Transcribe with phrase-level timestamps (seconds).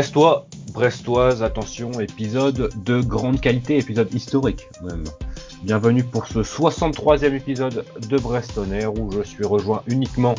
[0.00, 5.04] Brestois, Brestoise, attention, épisode de grande qualité, épisode historique même.
[5.62, 10.34] Bienvenue pour ce 63e épisode de Brestonner où je suis rejoint uniquement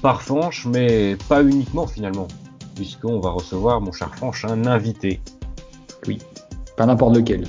[0.00, 2.26] par Fanche, mais pas uniquement finalement,
[2.74, 5.20] puisqu'on va recevoir, mon cher Fanche, un invité.
[6.06, 6.16] Oui,
[6.78, 7.46] pas n'importe lequel.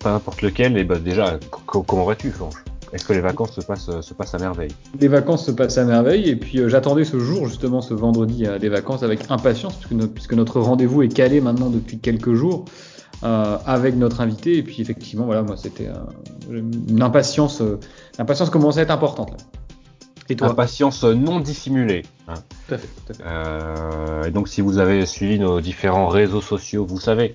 [0.00, 2.64] Pas n'importe lequel, et bah déjà, comment vas-tu Fanche?
[2.92, 5.84] Est-ce que les vacances se passent, se passent à merveille Les vacances se passent à
[5.84, 9.76] merveille et puis euh, j'attendais ce jour, justement ce vendredi euh, des vacances avec impatience
[9.76, 12.64] puisque, puisque notre rendez-vous est calé maintenant depuis quelques jours
[13.24, 17.80] euh, avec notre invité et puis effectivement voilà moi c'était euh, une impatience, euh,
[18.16, 19.32] l'impatience commençait à être importante.
[19.32, 19.36] Là.
[20.28, 22.04] Et toi Impatience non dissimulée.
[22.28, 22.34] Hein.
[22.68, 22.86] Tout à fait.
[22.86, 24.28] Tout à fait.
[24.28, 27.34] et donc si vous avez suivi nos différents réseaux sociaux, vous savez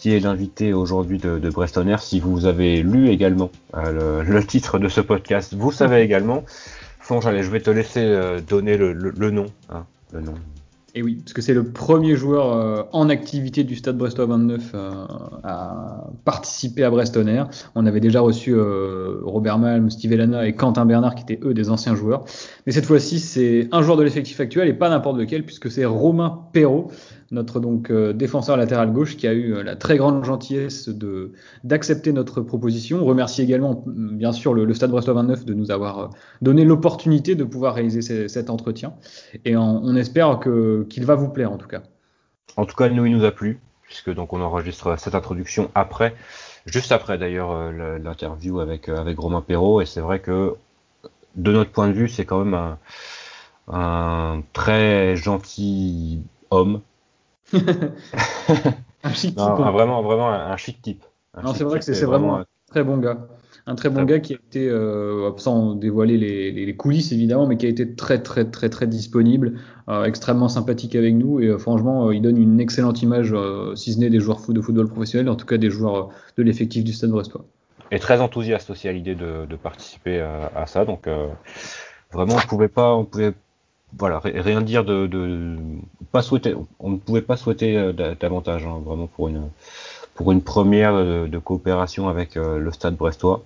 [0.00, 2.00] qui est l'invité aujourd'hui de, de Breston Air.
[2.00, 6.42] Si vous avez lu également euh, le, titre de ce podcast, vous savez également.
[7.00, 8.94] Fonge, allez, je vais te laisser euh, donner le,
[9.30, 9.46] nom.
[9.68, 10.32] Hein, le nom.
[10.94, 14.70] Et oui, parce que c'est le premier joueur euh, en activité du Stade Brestois 29
[14.72, 14.90] euh,
[15.44, 17.50] à participer à Breston Air.
[17.74, 21.68] On avait déjà reçu Robert Malm, Steve Elana et Quentin Bernard, qui étaient eux des
[21.68, 22.24] anciens joueurs.
[22.64, 25.84] Mais cette fois-ci, c'est un joueur de l'effectif actuel et pas n'importe lequel, puisque c'est
[25.84, 26.90] Romain Perrault,
[27.30, 31.32] notre donc euh, défenseur latéral gauche, qui a eu euh, la très grande gentillesse de
[31.62, 33.02] d'accepter notre proposition.
[33.02, 36.08] On remercie également, bien sûr, le, le Stade Brestois 29 de nous avoir euh,
[36.42, 38.94] donné l'opportunité de pouvoir réaliser cet entretien.
[39.44, 41.82] Et on, espère que qu'il va vous plaire en tout cas.
[42.56, 46.14] En tout cas, nous, il nous a plu, puisque donc on enregistre cette introduction après,
[46.66, 50.54] juste après d'ailleurs l'interview avec avec Romain Perrault, et c'est vrai que
[51.36, 52.76] de notre point de vue, c'est quand même
[53.68, 56.80] un très gentil homme
[57.52, 59.64] un chic non, type.
[59.64, 61.04] Un, vraiment, vraiment un, un, chic type.
[61.34, 63.28] Un non, c'est vrai que c'est vraiment un très bon gars.
[63.66, 67.12] Un très bon très gars qui a été, euh, sans dévoiler les, les, les, coulisses
[67.12, 71.40] évidemment, mais qui a été très très très très disponible, euh, extrêmement sympathique avec nous
[71.40, 73.34] et euh, franchement, il donne une excellente image,
[73.74, 76.84] si ce n'est des joueurs de football professionnel, en tout cas des joueurs de l'effectif
[76.84, 77.44] du Stade Brestois.
[77.90, 81.08] Et très enthousiaste aussi à l'idée de, de, participer à, à ça, donc
[82.12, 83.34] vraiment on pouvait pas, on pouvait
[83.98, 85.56] voilà, rien dire de,
[86.12, 91.38] pas souhaiter, on ne pouvait pas souhaiter davantage, hein, vraiment pour une première de, de
[91.38, 93.42] coopération avec euh, le Stade Brestois.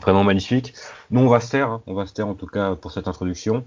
[0.00, 0.72] Vraiment magnifique.
[1.10, 3.08] Nous on va se taire, hein, on va se taire en tout cas pour cette
[3.08, 3.64] introduction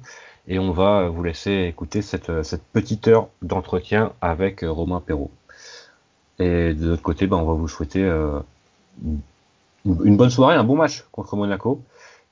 [0.47, 2.31] et on va vous laisser écouter cette,
[2.71, 5.31] petite heure d'entretien avec Romain Perrault.
[6.39, 8.39] Et de l'autre côté, ben, on va vous souhaiter euh,
[9.85, 11.81] une bonne soirée, un bon match contre Monaco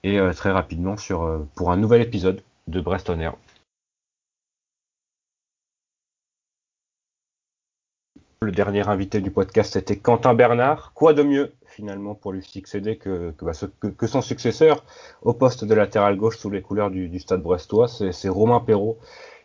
[0.04, 3.36] et euh, très rapidement sur pour un nouvel épisode de Breston Air.
[8.44, 10.94] Le dernier invité du podcast était Quentin Bernard.
[10.96, 14.84] Quoi de mieux finalement pour lui succéder que, bah, son successeur
[15.22, 18.98] au poste de latéral gauche sous les couleurs du, stade brestois, c'est Romain Perrault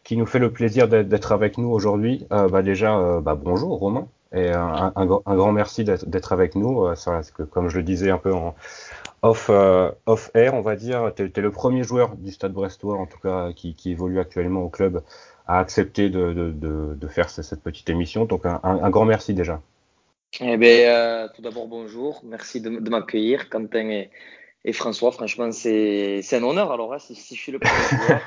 [0.02, 2.26] qui nous fait le plaisir d'être avec nous aujourd'hui.
[2.32, 6.86] Euh, bah, déjà, euh, bah, bonjour Romain et un, grand merci d'être avec nous.
[6.86, 6.94] Euh,
[7.50, 8.54] comme je le disais un peu en,
[9.26, 11.12] off, euh, off air, on va dire.
[11.14, 14.62] Tu es, le premier joueur du Stade Brestois, en tout cas, qui, qui évolue actuellement
[14.62, 15.02] au club,
[15.46, 18.24] à accepter de, de, de, de faire cette petite émission.
[18.24, 19.60] Donc un, un, un grand merci déjà.
[20.40, 24.10] Eh bien, euh, tout d'abord bonjour, merci de, de m'accueillir, Quentin et,
[24.64, 25.12] et, François.
[25.12, 26.72] Franchement, c'est un honneur.
[26.72, 28.20] Alors là, si, si je suis le premier joueur,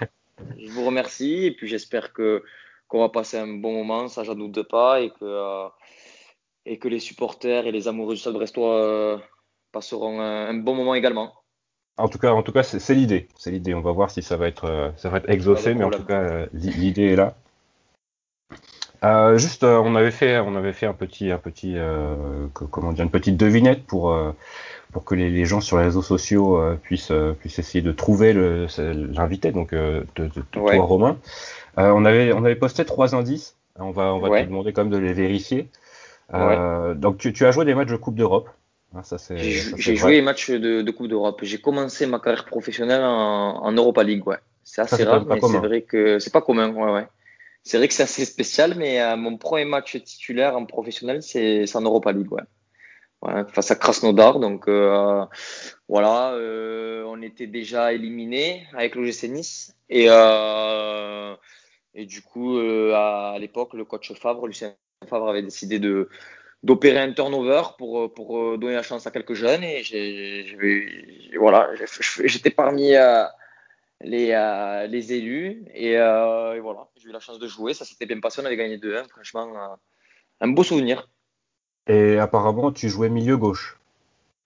[0.57, 2.43] je vous remercie et puis j'espère que
[2.87, 5.67] qu'on va passer un bon moment, ça j'en doute pas, et que euh,
[6.65, 9.17] et que les supporters et les amoureux du Stade Brestois euh,
[9.71, 11.33] passeront un, un, bon moment également.
[11.99, 13.27] En tout cas, en tout cas, c'est l'idée.
[13.37, 13.73] C'est l'idée.
[13.73, 16.05] On va voir si ça va être, euh, ça va être exaucé, mais en tout
[16.05, 17.35] cas, euh, l'idée est là.
[19.03, 23.03] Euh, juste, on avait fait, on avait fait un petit, un petit, euh, comment dire,
[23.03, 24.17] une petite devinette pour
[24.91, 29.51] pour que les, les, gens sur les réseaux sociaux puissent puissent essayer de trouver l'invité,
[29.51, 30.75] donc de, de, de ouais.
[30.77, 31.17] toi, Romain.
[31.77, 33.57] on avait on avait posté trois indices.
[33.77, 34.43] On va on va ouais.
[34.43, 35.69] te demander quand même de les vérifier.
[36.33, 36.95] Ouais.
[36.95, 38.49] Donc tu, tu as joué des matchs de Coupe d'Europe.
[38.95, 41.41] Ah, J'ai joué les matchs de, de Coupe d'Europe.
[41.43, 44.37] J'ai commencé ma carrière professionnelle en, en Europa League, ouais.
[44.63, 47.07] C'est assez ça, rare, mais c'est vrai que c'est pas commun, ouais, ouais.
[47.63, 51.75] C'est vrai que c'est assez spécial, mais euh, mon premier match titulaire en professionnel, c'est
[51.75, 52.41] en Europa League, ouais.
[53.21, 55.25] ouais face à Krasnodar, donc euh,
[55.87, 61.35] voilà, euh, on était déjà éliminé avec l'OGC Nice et euh,
[61.95, 64.73] et du coup à, à l'époque le coach Favre, Lucien
[65.07, 66.09] Favre avait décidé de
[66.63, 70.45] d'opérer un turnover pour, pour donner la chance à quelques jeunes et j'ai
[71.37, 71.69] voilà
[72.25, 73.23] j'étais parmi euh,
[74.01, 76.87] les, euh, les élus et, euh, et voilà.
[76.97, 79.47] J'ai eu la chance de jouer ça s'était bien passé on avait gagné 2-1 franchement
[79.55, 79.75] euh,
[80.41, 81.09] un beau souvenir.
[81.87, 83.79] Et apparemment tu jouais milieu gauche.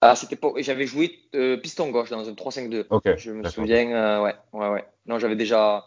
[0.01, 3.91] Ah c'était pas j'avais joué euh, piston gauche dans un 3-5-2 okay, je me souviens
[3.91, 4.85] euh, ouais ouais ouais.
[5.07, 5.85] Non j'avais déjà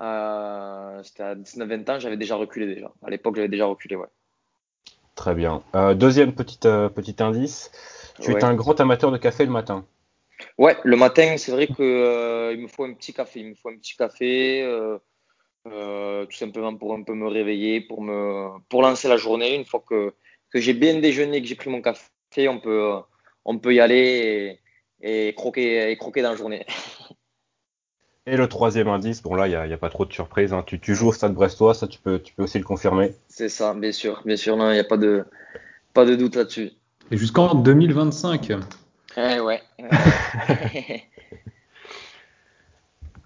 [0.00, 2.90] c'était à 19-20 ans, j'avais déjà reculé déjà.
[3.04, 4.06] À l'époque, j'avais déjà reculé, ouais.
[5.20, 5.62] Très bien.
[5.96, 7.70] deuxième petit, petit indice.
[8.22, 9.84] Tu es un grand amateur de café le matin.
[10.56, 13.40] Ouais, le matin, c'est vrai que il me faut un petit café.
[13.40, 14.62] Il me faut un petit café.
[15.66, 19.54] Euh, tout simplement pour un peu me réveiller, pour, me, pour lancer la journée.
[19.56, 20.14] Une fois que,
[20.48, 22.94] que j'ai bien déjeuné, que j'ai pris mon café, on peut,
[23.44, 24.58] on peut y aller
[25.02, 26.64] et, croquer, et croquer dans la journée.
[28.30, 30.52] Et le troisième indice, bon là, il n'y a, a, pas trop de surprise.
[30.52, 30.62] Hein.
[30.64, 33.12] Tu, tu, joues au Stade Brestois, ça tu peux, tu peux aussi le confirmer.
[33.26, 35.24] C'est ça, bien sûr, bien sûr, il n'y a pas de,
[35.94, 36.70] pas de doute là-dessus.
[37.10, 38.52] Et jusqu'en 2025.
[39.16, 39.60] Eh ouais.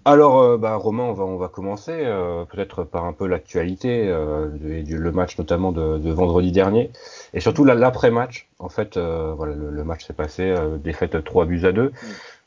[0.07, 4.07] Alors, euh, bah, Romain, on va, on va commencer euh, peut-être par un peu l'actualité
[4.07, 6.91] euh, du, le match notamment de, de, vendredi dernier
[7.33, 8.47] et surtout l'après-match.
[8.59, 10.53] En fait, euh, voilà, le, match s'est passé
[10.83, 11.91] défaite 3 buts à 2,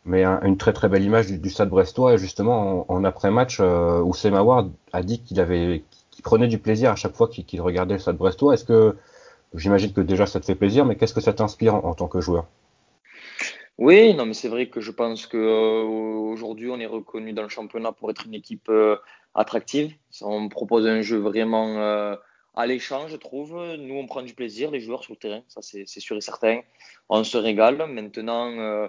[0.04, 5.02] mais une très très belle image du, Stade Brestois justement en, après-match où Ward a
[5.02, 8.54] dit qu'il prenait du plaisir à chaque fois qu'il regardait le Stade Brestois.
[8.54, 8.96] Est-ce que
[9.54, 12.20] j'imagine que déjà ça te fait plaisir, mais qu'est-ce que ça t'inspire en tant que
[12.20, 12.46] joueur?
[13.78, 17.44] Oui, non, mais c'est vrai que je pense que euh, aujourd'hui on est reconnu dans
[17.44, 18.96] le championnat pour être une équipe euh,
[19.36, 19.94] attractive.
[20.20, 22.16] On propose un jeu vraiment euh,
[22.56, 23.56] alléchant, je trouve.
[23.78, 26.62] Nous, on prend du plaisir, les joueurs sur le terrain, ça c'est sûr et certain.
[27.08, 27.76] On se régale.
[27.88, 28.88] Maintenant, euh,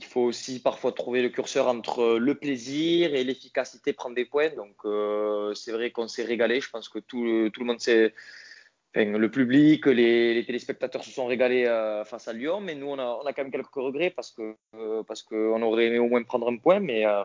[0.00, 4.50] il faut aussi parfois trouver le curseur entre le plaisir et l'efficacité, prendre des points.
[4.50, 4.76] Donc,
[5.56, 6.60] c'est vrai qu'on s'est régalé.
[6.60, 8.12] Je pense que tout, tout le monde s'est
[8.94, 13.20] le public, les, téléspectateurs se sont régalés euh, face à Lyon, mais nous, on a,
[13.22, 16.48] on a, quand même quelques regrets parce que euh, qu'on aurait aimé au moins prendre
[16.48, 17.22] un point, mais, euh,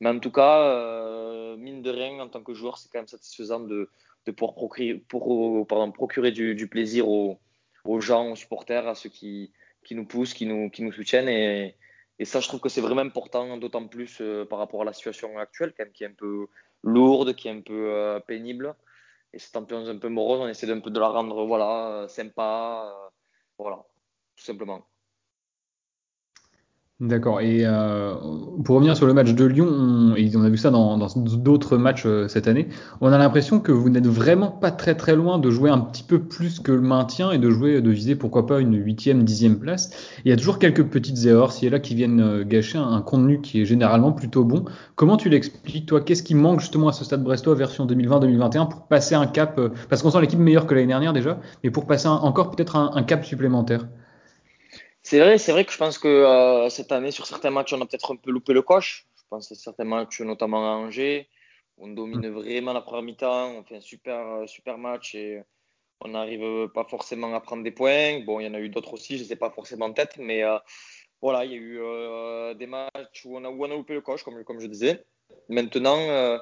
[0.00, 3.60] mais en tout cas, mine de rien, en tant que joueur, c'est quand même satisfaisant
[3.60, 3.88] de,
[4.26, 7.38] de pouvoir procurer, pour, pardon, procurer du, du plaisir aux,
[7.84, 9.52] aux, gens, aux supporters, à ceux qui,
[9.84, 11.28] qui nous poussent, qui nous, qui nous soutiennent.
[11.28, 11.74] Et,
[12.18, 15.36] et ça, je trouve que c'est vraiment important, d'autant plus par rapport à la situation
[15.38, 16.46] actuelle, quand même, qui est un peu
[16.82, 18.74] lourde, qui est un peu pénible.
[19.34, 22.08] Et cette ambiance un peu morose, on essaie un peu de la rendre voilà, euh,
[22.08, 22.86] sympa.
[22.86, 23.10] Euh,
[23.58, 23.84] voilà,
[24.36, 24.86] tout simplement.
[27.00, 27.40] D'accord.
[27.40, 28.14] Et euh,
[28.64, 31.76] pour revenir sur le match de Lyon, on, et on a vu ça dans d'autres
[31.76, 32.68] matchs euh, cette année,
[33.00, 36.04] on a l'impression que vous n'êtes vraiment pas très très loin de jouer un petit
[36.04, 39.58] peu plus que le maintien et de jouer, de viser pourquoi pas une huitième, dixième
[39.58, 39.90] place.
[40.24, 43.02] Il y a toujours quelques petites erreurs ci et là qui viennent euh, gâcher un,
[43.02, 44.64] contenu qui est généralement plutôt bon.
[44.94, 46.00] Comment tu l'expliques toi?
[46.00, 50.00] Qu'est-ce qui manque justement à ce stade brestois version 2020-2021 pour passer un cap Parce
[50.00, 53.24] qu'on sent l'équipe meilleure que l'année dernière déjà, mais pour passer encore peut-être un cap
[53.24, 53.88] supplémentaire?
[55.04, 57.80] C'est vrai, c'est vrai que je pense que euh, cette année, sur certains matchs, on
[57.82, 59.06] a peut-être un peu loupé le coche.
[59.16, 61.28] Je pense à certains matchs, notamment à Angers.
[61.76, 65.42] On domine vraiment la première mi-temps, on fait un super, euh, super match et
[66.00, 68.20] on n'arrive pas forcément à prendre des points.
[68.24, 70.16] Bon, il y en a eu d'autres aussi, je ne sais pas forcément en tête,
[70.18, 70.56] mais euh,
[71.20, 74.00] voilà, il y a eu des matchs où on, a, où on a loupé le
[74.00, 75.04] coche, comme, comme je disais.
[75.48, 76.38] Maintenant,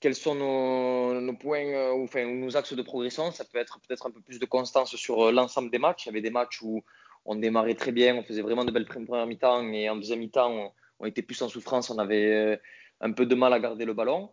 [0.00, 3.32] quels sont nos, nos points, ou, enfin, nos axes de progression?
[3.32, 6.06] Ça peut être peut-être un peu plus de constance sur l'ensemble des matchs.
[6.06, 6.82] Il y avait des matchs où
[7.24, 10.72] on démarrait très bien, on faisait vraiment de belles premières mi-temps et en deuxième mi-temps,
[10.98, 12.56] on, était plus en souffrance, on avait euh,
[13.00, 14.30] un peu de mal à garder le ballon.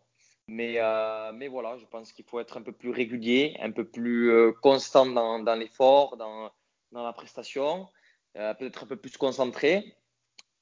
[0.48, 3.84] Mais, euh, mais voilà, je pense qu'il faut être un peu plus régulier, un peu
[3.84, 6.52] plus euh, constant dans, l'effort, dans,
[6.92, 7.88] la prestation,
[8.34, 9.96] peut-être un peu plus concentré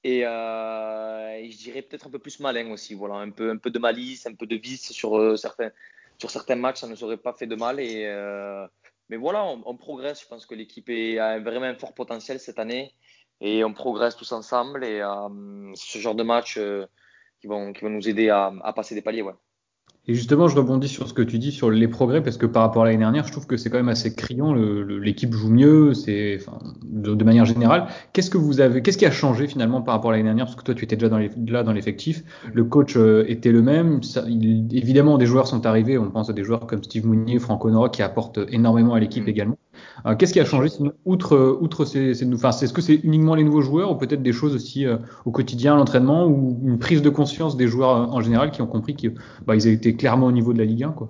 [0.03, 2.93] et, je dirais peut-être un peu plus malin aussi.
[2.93, 6.87] Voilà, un peu, un peu de malice, un peu de vice sur, certains, matchs, ça
[6.87, 7.79] ne serait pas fait de mal.
[9.09, 10.21] Mais voilà, on, progresse.
[10.21, 12.93] Je pense que l'équipe a vraiment un fort potentiel cette année
[13.41, 14.83] et on progresse tous ensemble.
[14.83, 16.85] Et euh, ce genre de match euh,
[17.39, 19.23] qui, vont, nous aider à, passer des paliers.
[20.05, 22.63] Et justement, je rebondis sur ce que tu dis sur les progrès, parce que par
[22.63, 24.53] rapport à l'année dernière, je trouve que c'est quand même assez criant.
[24.53, 27.87] L'équipe joue mieux, c'est, enfin, de, manière générale.
[28.11, 30.45] Qu'est-ce que vous avez, qu'est-ce qui a changé finalement par rapport à l'année dernière?
[30.45, 32.21] Parce que toi, tu étais déjà dans les, là dans l'effectif.
[32.53, 34.03] Le coach euh, était le même.
[34.03, 35.97] Ça, évidemment, des joueurs sont arrivés.
[35.97, 39.25] On pense à des joueurs comme Steve Mounier, Franck Honora, qui apportent énormément à l'équipe
[39.25, 39.29] mm.
[39.29, 39.57] également.
[40.05, 40.69] Euh, qu'est-ce qui a changé
[41.05, 44.33] outre, outre ces, ces enfin, est-ce que c'est uniquement les nouveaux joueurs ou peut-être des
[44.33, 48.51] choses aussi euh, au quotidien, l'entraînement ou une prise de conscience des joueurs en général
[48.51, 51.07] qui ont compris qu'ils bah, étaient clairement au niveau de la Ligue 1 quoi?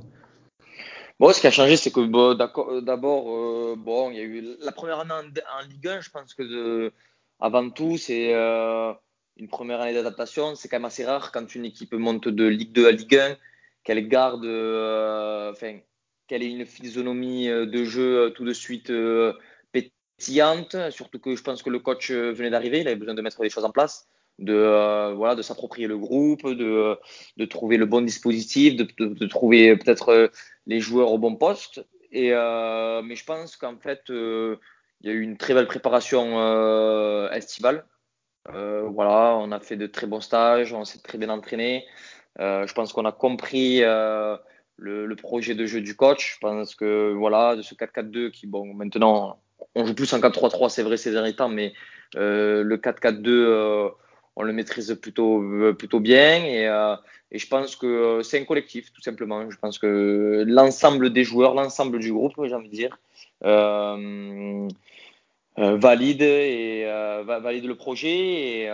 [1.20, 2.34] Bon, ce qui a changé, c'est que bon,
[2.82, 6.02] d'abord, euh, bon, il y a eu la première année en, Ligue 1.
[6.02, 6.92] Je pense que
[7.40, 8.92] avant tout, c'est euh,
[9.38, 10.56] une première année d'adaptation.
[10.56, 13.38] C'est quand même assez rare quand une équipe monte de Ligue 2 à Ligue 1
[13.84, 15.78] qu'elle garde, euh, enfin,
[16.28, 18.92] qu'elle ait une physionomie de jeu tout de suite
[19.72, 20.76] pétillante.
[20.90, 23.50] Surtout que je pense que le coach venait d'arriver, il avait besoin de mettre des
[23.50, 24.08] choses en place
[24.40, 26.98] de euh, voilà de s'approprier le groupe, de,
[27.38, 30.28] de trouver le bon dispositif, de, de, trouver peut-être euh,
[30.66, 31.86] les joueurs au bon poste.
[32.12, 34.58] Et euh, mais je pense qu'en fait il
[35.04, 37.86] y a eu une très belle préparation estivale.
[38.48, 41.86] voilà, on a fait de très bons stages, on s'est très bien entraîné.
[42.40, 43.82] je pense qu'on a compris
[44.78, 46.36] le, projet de jeu du coach.
[46.36, 49.40] Je pense que voilà, de ce 4-4-2 qui, bon, maintenant,
[49.76, 51.74] on joue plus en 4-3-3, c'est vrai ces derniers temps, mais
[52.16, 53.92] le 4-4-2,
[54.36, 56.44] on le maîtrise plutôt, plutôt bien.
[56.44, 56.66] Et,
[57.34, 59.50] et je pense que c'est un collectif, tout simplement.
[59.50, 63.00] Je pense que l'ensemble des joueurs, l'ensemble du groupe, j'ai envie de dire,
[63.44, 64.70] euh,
[65.58, 68.72] euh, valide et euh, valide le projet et,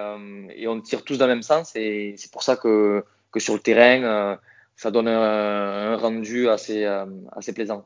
[0.56, 1.74] et, on tire tous dans le même sens.
[1.76, 4.38] Et c'est pour ça que, que sur le terrain,
[4.80, 6.86] ça donne un, rendu assez,
[7.34, 7.86] assez plaisant.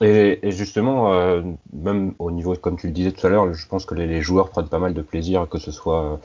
[0.00, 1.12] Et, et justement,
[1.74, 4.22] même au niveau, comme tu le disais tout à l'heure, je pense que les, les,
[4.22, 6.18] joueurs prennent pas mal de plaisir, que ce soit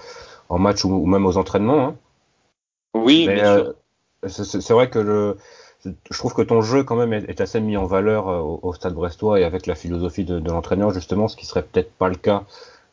[0.48, 1.88] en match ou, même aux entraînements.
[1.88, 1.96] Hein.
[2.94, 3.76] Oui, bien sûr.
[4.28, 5.38] C'est vrai que le,
[5.86, 8.94] je trouve que ton jeu quand même est, assez mis en valeur euh, au, Stade
[8.94, 12.44] Brestois et avec la philosophie de, l'entraîneur justement, ce qui serait peut-être pas le cas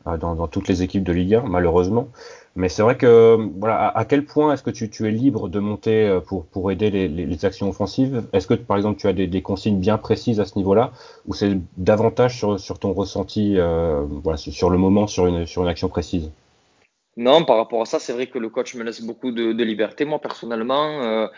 [0.07, 2.07] euh, dans, toutes les équipes de Ligue 1 malheureusement.
[2.55, 6.07] Mais c'est vrai que voilà, à, quel point est-ce que tu, es libre de monter
[6.07, 8.23] euh, pour, pour aider les, actions offensives?
[8.31, 10.91] Est-ce que par exemple tu as des, consignes bien précises à ce niveau-là?
[11.27, 15.69] Ou c'est davantage sur, sur ton ressenti voilà, sur le moment sur une, sur une
[15.69, 16.31] action précise?
[17.17, 20.05] Non, par rapport à ça, c'est vrai que le coach me laisse beaucoup de, liberté.
[20.05, 21.29] Moi, personnellement,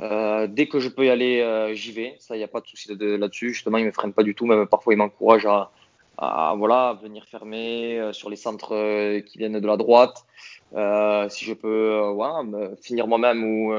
[0.00, 2.16] euh, dès que je peux y aller, euh, j'y vais.
[2.18, 3.52] Ça, il n'y a pas de souci là-dessus.
[3.52, 4.46] Justement, il me freine pas du tout.
[4.46, 5.70] Même parfois, il m'encourage à,
[6.16, 10.24] à, voilà, venir fermer euh, sur les centres qui viennent de la droite.
[10.72, 12.42] Si je peux voilà,
[12.80, 13.72] finir moi-même ou,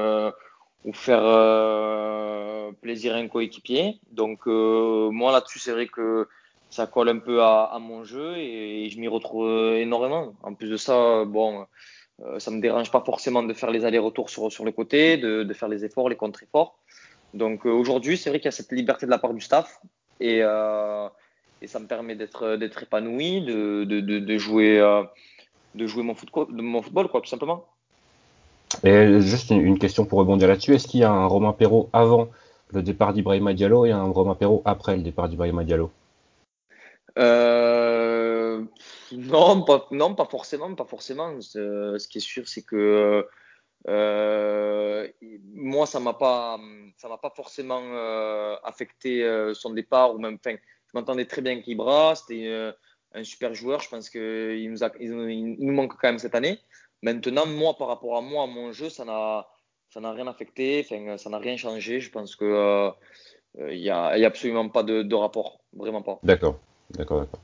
[0.84, 3.98] ou faire plaisir à un coéquipier.
[4.12, 6.28] Donc, moi, là-dessus, c'est vrai que
[6.70, 10.34] ça colle un peu à, à mon jeu et, je m'y retrouve énormément.
[10.42, 11.66] En plus de ça, bon
[12.24, 15.42] euh, ça me dérange pas forcément de faire les allers-retours sur, sur le côté, de,
[15.42, 16.78] de faire les efforts, les contre-efforts.
[17.34, 19.80] Donc euh, aujourd'hui, c'est vrai qu'il y a cette liberté de la part du staff
[20.18, 21.08] et, euh,
[21.62, 24.80] et ça me permet d'être d'être épanoui, de, de, de, jouer
[25.74, 27.64] de jouer mon football, mon football quoi, tout simplement.
[28.84, 32.28] Et juste une, question pour rebondir là-dessus, est-ce qu'il y a un Romain Perrault avant
[32.72, 35.90] le départ d'Ibrahima Diallo et un Romain Perrault après le départ d'Ibrahima Diallo?
[37.18, 38.64] Euh,
[39.12, 41.40] non, pas, non, pas forcément, pas forcément.
[41.40, 43.26] Ce qui est sûr, c'est que
[43.88, 45.08] euh,
[45.54, 46.58] moi, ça m'a pas,
[46.96, 50.38] ça m'a pas forcément euh, affecté euh, son départ ou même.
[50.44, 50.58] Je
[50.94, 52.72] m'entendais très bien avec Ibra, c'était euh,
[53.14, 53.80] un super joueur.
[53.80, 56.58] Je pense qu'il nous, a, il nous manque quand même cette année.
[57.02, 59.48] Maintenant, moi, par rapport à moi, à mon jeu, ça n'a,
[59.88, 60.84] ça n'a rien affecté.
[60.84, 62.00] Enfin, ça n'a rien changé.
[62.00, 62.90] Je pense que
[63.58, 66.20] il y a, absolument pas de, de rapport, vraiment pas.
[66.22, 66.58] D'accord,
[66.90, 67.40] d'accord, d'accord.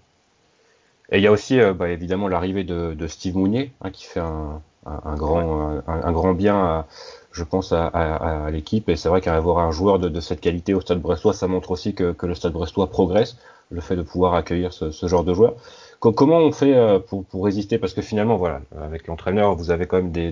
[1.11, 4.05] Et il y a aussi euh, bah, évidemment l'arrivée de, de, Steve Mounier hein, qui
[4.05, 6.87] fait un, un, un grand, un, un, grand bien, à,
[7.33, 8.89] je pense, à, à, à l'équipe.
[8.89, 11.71] Et c'est vrai qu'avoir un joueur de, de, cette qualité au Stade Brestois, ça montre
[11.71, 13.37] aussi que, que, le Stade Brestois progresse.
[13.71, 15.55] Le fait de pouvoir accueillir ce, genre de joueurs.
[16.01, 17.79] comment on fait euh, pour, résister?
[17.79, 20.31] Parce que finalement, voilà, avec l'entraîneur, vous avez quand même des,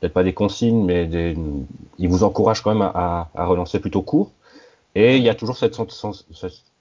[0.00, 1.36] peut-être pas des consignes, mais des,
[1.98, 4.30] il vous encourage quand même à, relancer plutôt court.
[4.94, 5.76] Et il y a toujours cette,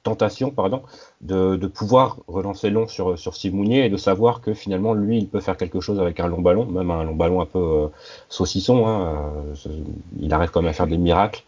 [0.03, 0.81] tentation pardon,
[1.21, 5.19] de, de, pouvoir relancer long sur, sur Steve Mounier et de savoir que finalement lui
[5.19, 7.59] il peut faire quelque chose avec un long ballon, même un long ballon un peu
[7.59, 7.87] euh,
[8.29, 9.31] saucisson, hein,
[9.67, 9.69] euh,
[10.19, 11.43] il arrive quand même à faire des miracles.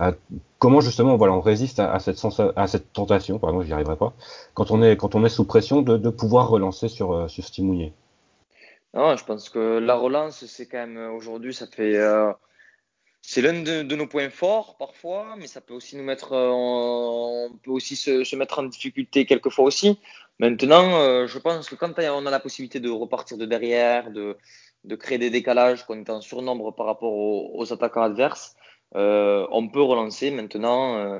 [0.00, 0.12] Euh,
[0.58, 4.14] comment justement voilà on résiste à, cette, tentation, pardon j'y arriverai pas,
[4.54, 7.92] quand on est, quand on sous pression de, pouvoir relancer sur, euh, sur Mounier
[8.94, 11.96] non, je pense que la relance, c'est quand même aujourd'hui, ça fait
[13.22, 17.56] c'est l'un de, nos points forts parfois, mais ça peut aussi nous mettre, euh, on
[17.62, 19.98] peut aussi se, mettre en difficulté quelquefois aussi.
[20.40, 24.36] Maintenant, euh, je pense que quand on a la possibilité de repartir de derrière, de,
[24.96, 28.61] créer des décalages, qu'on est en surnombre par rapport aux, attaquants adverses, euh,
[28.94, 30.30] on peut relancer.
[30.30, 31.18] Maintenant, euh,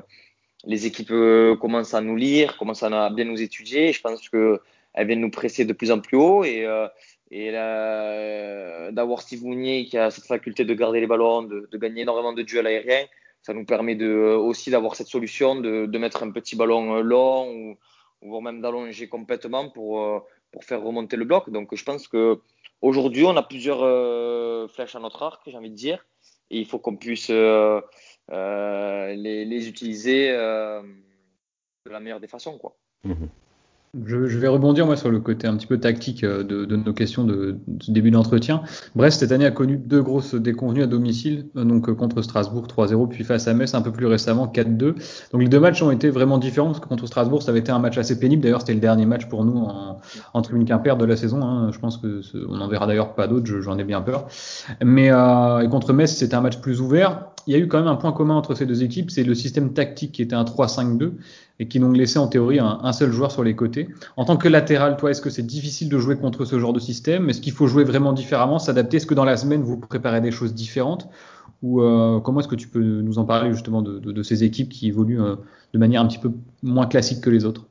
[0.65, 3.93] les équipes euh, commencent à nous lire, commencent à bien nous étudier.
[3.93, 4.59] Je pense qu'elles
[5.07, 7.51] viennent nous presser de plus en plus haut et
[8.91, 12.43] d'avoir Steve Mounier qui a cette faculté de garder les ballons, de, gagner énormément de
[12.43, 13.05] duels aériens,
[13.41, 17.75] ça nous permet de, aussi d'avoir cette solution de, mettre un petit ballon long
[18.21, 20.19] ou, même d'allonger complètement pour, euh,
[20.61, 21.49] faire remonter le bloc.
[21.49, 22.39] Donc je pense que
[22.81, 26.05] aujourd'hui on a plusieurs euh, flèches à notre arc, j'ai envie de dire,
[26.59, 27.81] il faut qu'on puisse euh,
[28.31, 30.81] euh les, utiliser euh,
[31.85, 32.57] de la meilleure des façons.
[32.57, 32.77] Quoi.
[33.03, 33.25] Mmh.
[34.01, 36.93] Je, vais rebondir moi sur le côté un petit peu tactique euh, de, de nos
[36.93, 38.63] questions de, de début d'entretien.
[38.95, 42.65] Brest cette année a connu deux grosses déconvenues à domicile, euh, donc euh, contre Strasbourg
[42.65, 44.95] 3-0, puis face à Metz un peu plus récemment 4-2.
[45.31, 47.71] Donc les deux matchs ont été vraiment différents parce que contre Strasbourg ça avait été
[47.71, 48.41] un match assez pénible.
[48.41, 49.99] D'ailleurs c'était le dernier match pour nous en,
[50.33, 51.43] en tribune Quimper de la saison.
[51.43, 51.71] Hein.
[51.71, 54.25] Je pense que on n'en verra d'ailleurs pas d'autres, j'en ai bien peur.
[54.83, 57.27] Mais euh, et contre Metz c'était un match plus ouvert.
[57.47, 59.35] Il y a eu quand même un point commun entre ces deux équipes, c'est le
[59.35, 61.13] système tactique qui était un 3-5-2
[61.59, 63.89] et qui donc laissait en théorie un, seul joueur sur les côtés.
[64.17, 66.79] En tant que latéral, toi, est-ce que c'est difficile de jouer contre ce genre de
[66.79, 67.29] système?
[67.29, 68.97] Est-ce qu'il faut jouer vraiment différemment, s'adapter?
[68.97, 71.07] Est-ce que dans la semaine, vous préparez des choses différentes?
[71.61, 74.87] Ou euh, comment est-ce que tu peux nous en parler justement de, ces équipes qui
[74.87, 75.35] évoluent euh,
[75.73, 76.31] de manière un petit peu
[76.61, 77.67] moins classique que les autres?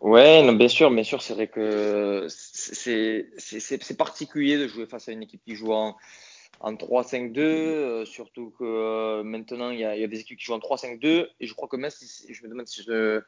[0.00, 5.22] Ouais, bien sûr, bien sûr, c'est vrai que c'est particulier de jouer face à une
[5.22, 5.96] équipe qui joue en,
[6.60, 10.38] en 3-5-2, euh, surtout que euh, maintenant il y, a, il y, a, des équipes
[10.38, 13.22] qui jouent en 3-5-2 et je crois que même si je me demande si je,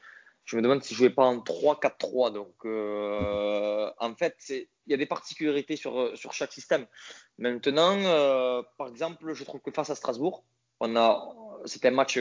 [0.45, 2.33] je me demande si je jouais pas en 3-4-3.
[2.33, 6.87] Donc euh, en fait, il y a des particularités sur, sur chaque système.
[7.39, 10.45] Maintenant, euh, par exemple, je trouve que face à Strasbourg,
[10.81, 11.27] on a
[11.65, 12.17] c'était un match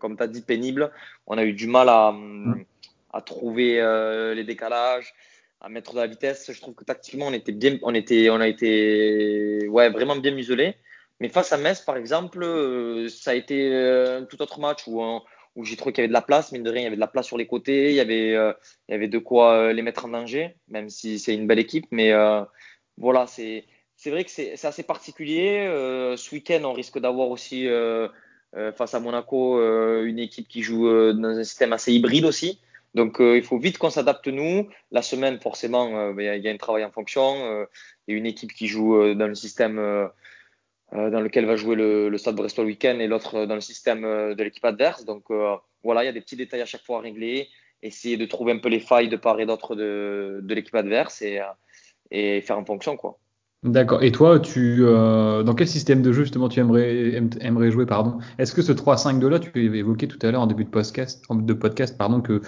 [0.00, 0.92] comme tu as dit pénible.
[1.26, 2.14] On a eu du mal à,
[3.12, 3.76] à trouver
[4.34, 5.14] les décalages
[5.60, 6.50] à mettre de la vitesse.
[6.52, 10.32] Je trouve que tactiquement, on était bien, on était, on a été, ouais, vraiment bien
[10.32, 10.76] muselé.
[11.20, 14.86] Mais face à Metz, par exemple, euh, ça a été euh, un tout autre match
[14.86, 15.02] où,
[15.54, 16.96] où j'ai trouvé qu'il y avait de la place, mine de rien, il y avait
[16.96, 18.52] de la place sur les côtés, il y avait, euh,
[18.88, 21.86] il y avait de quoi les mettre en danger, même si c'est une belle équipe.
[21.90, 22.12] Mais
[22.98, 25.66] voilà, c'est, c'est vrai que c'est assez particulier.
[26.16, 27.66] ce week-end, on risque d'avoir aussi
[28.76, 29.58] face à Monaco
[30.04, 32.60] une équipe qui joue dans un système assez hybride aussi.
[32.96, 34.68] Donc, euh, il faut vite qu'on s'adapte, nous.
[34.90, 37.44] La semaine, forcément, euh, ben, il y, a un travail en fonction.
[37.44, 37.66] Euh,
[38.08, 39.76] il y a une équipe qui joue dans le système
[40.92, 44.42] dans lequel va jouer le, Stade Brestois le week-end et l'autre dans le système de
[44.42, 45.04] l'équipe adverse.
[45.04, 45.24] Donc,
[45.84, 47.48] voilà, il y a des petits détails à chaque fois à régler.
[47.82, 52.40] Essayer de trouver un peu les failles de part et d'autre de, l'équipe adverse et,
[52.40, 53.18] faire en fonction, quoi.
[53.62, 54.02] D'accord.
[54.04, 58.18] Et toi, tu, dans quel système de jeu justement tu aimerais, aimerais jouer pardon?
[58.38, 61.52] Est-ce que ce 3-5-2 là, tu évoqué tout à l'heure en début de podcast, de
[61.52, 62.40] podcast pardon, que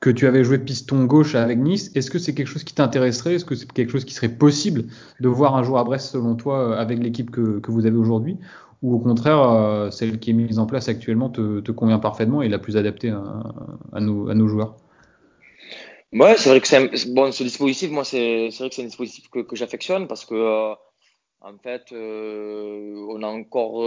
[0.00, 1.90] que tu avais joué piston gauche avec Nice.
[1.94, 3.34] Est-ce que c'est quelque chose qui t'intéresserait?
[3.34, 4.84] Est-ce que c'est quelque chose qui serait possible
[5.20, 8.36] de voir un jour à Brest, selon toi, euh, avec l'équipe que, vous avez aujourd'hui?
[8.82, 12.48] Ou au contraire, euh, celle qui est mise en place actuellement te, convient parfaitement et
[12.48, 14.76] la plus adaptée à, nos, joueurs?
[16.12, 19.28] Ouais, c'est vrai que c'est bon, ce dispositif, moi, c'est vrai que c'est un dispositif
[19.30, 20.34] que, j'affectionne parce que.
[20.34, 20.74] Euh,
[21.40, 23.84] en fait, on a encore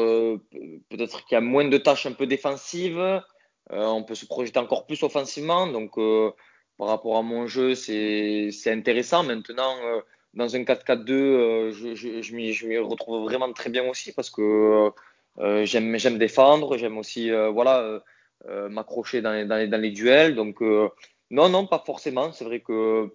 [0.89, 3.21] peut-être qu'il y a moins de tâches un peu défensives.
[3.71, 5.67] Euh, on peut se projeter encore plus offensivement.
[5.67, 6.31] Donc, euh,
[6.77, 9.23] par rapport à mon jeu, c'est intéressant.
[9.23, 10.01] Maintenant, euh,
[10.33, 14.91] dans un 4-4-2, je, je, je m'y retrouve vraiment très bien aussi parce que
[15.63, 18.01] j'aime défendre, j'aime aussi voilà,
[18.69, 20.35] m'accrocher dans, dans, dans, les duels.
[20.35, 20.61] Donc,
[21.29, 22.31] non, non, pas forcément.
[22.31, 23.13] C'est vrai que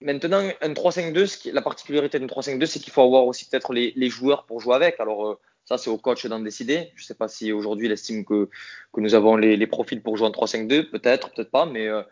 [0.00, 4.10] maintenant, un 3-5-2, la particularité d'un 3-5-2, c'est qu'il faut avoir aussi peut-être les, les,
[4.10, 5.00] joueurs pour jouer avec.
[5.00, 6.90] Alors, ça, c'est au coach d'en décider.
[6.96, 8.48] Je ne sais pas si aujourd'hui il estime que,
[8.92, 12.02] que nous avons les, profils pour jouer en 3-5-2, peut-être, peut-être pas, mais euh,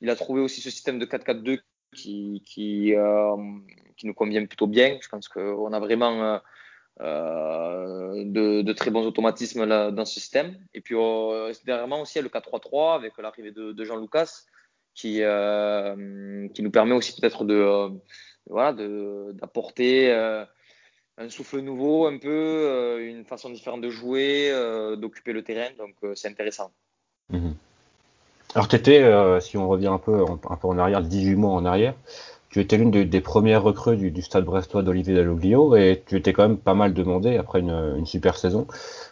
[0.00, 1.60] il a trouvé aussi ce système de 4-4-2
[1.92, 2.42] qui,
[2.94, 3.36] euh,
[3.96, 4.98] qui, nous convient plutôt bien.
[5.02, 6.40] Je pense qu'on a vraiment
[7.00, 10.56] euh, de, de, très bons automatismes dans ce système.
[10.72, 10.94] Et puis,
[11.64, 14.44] dernièrement aussi, il y a le 4-3-3 avec l'arrivée de, de, Jean Lucas
[14.94, 15.22] qui,
[16.54, 17.90] qui nous permet aussi peut-être de,
[18.46, 20.12] voilà, d'apporter
[21.18, 25.68] un souffle nouveau, un peu, euh, une façon différente de jouer, euh, d'occuper le terrain.
[25.78, 26.70] Donc euh, c'est intéressant.
[27.30, 27.54] Mhm.
[28.54, 29.00] Alors tu étais,
[29.40, 31.94] si on revient un peu, un peu en arrière, 18 mois en arrière,
[32.48, 36.48] tu étais l'une des, premières recrues du, stade brestois d'Olivier Dalloglio et tu étais quand
[36.48, 38.66] même pas mal demandé après une, super saison.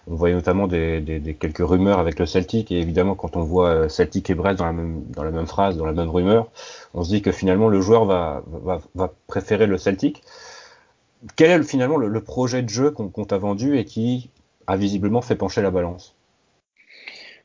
[0.08, 4.28] On voyait notamment des, quelques rumeurs avec le Celtic et évidemment quand on voit Celtic
[4.28, 6.48] et Brest dans la même, dans la même phrase, dans la même rumeur,
[6.94, 10.24] on se dit que finalement le joueur va, va, va préférer le Celtic
[11.36, 14.30] quel est finalement le, projet de jeu qu'on t'a vendu et qui
[14.66, 16.14] a visiblement fait pencher la balance?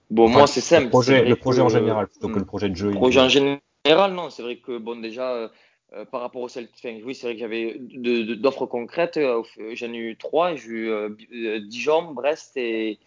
[0.10, 0.86] Bon, moi, c'est simple.
[0.86, 2.90] Le projet, le projet en général, plutôt que le projet de jeu.
[2.92, 4.30] Le projet en général, non.
[4.30, 5.48] C'est vrai que, bon, déjà, euh,
[5.94, 9.18] euh, par rapport au Celtic, oui, c'est vrai que j'avais d'offres concrètes.
[9.18, 9.42] Euh,
[9.74, 10.56] j'en ai eu trois.
[10.56, 13.00] J'ai eu Dijon, Brest et,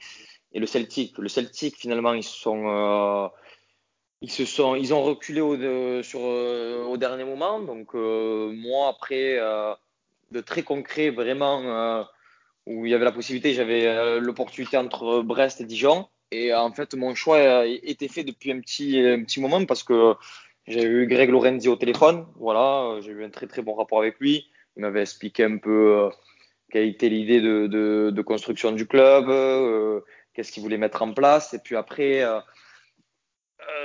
[0.52, 1.16] et, le Celtic.
[1.18, 3.30] Le Celtic, finalement, ils sont.
[4.20, 7.60] ils se sont, ils ont reculé au, sur, au dernier moment.
[7.60, 9.38] Donc moi après,
[10.30, 12.02] de très concret, vraiment, euh,
[12.66, 16.08] où il y avait la possibilité, j'avais euh, l'opportunité entre Brest et Dijon.
[16.32, 19.84] Et en fait, mon choix a été fait depuis un petit, un petit moment parce
[19.84, 20.14] que
[20.66, 22.26] j'ai eu Greg Lorenzi au téléphone.
[22.36, 24.48] Voilà, j'ai eu un très très bon rapport avec lui.
[24.76, 26.10] Il m'avait expliqué un peu euh,
[26.70, 27.66] quelle était l'idée de,
[28.10, 30.00] de, construction du club, euh,
[30.34, 31.54] qu'est-ce qu'il voulait mettre en place.
[31.54, 32.40] Et puis après, euh,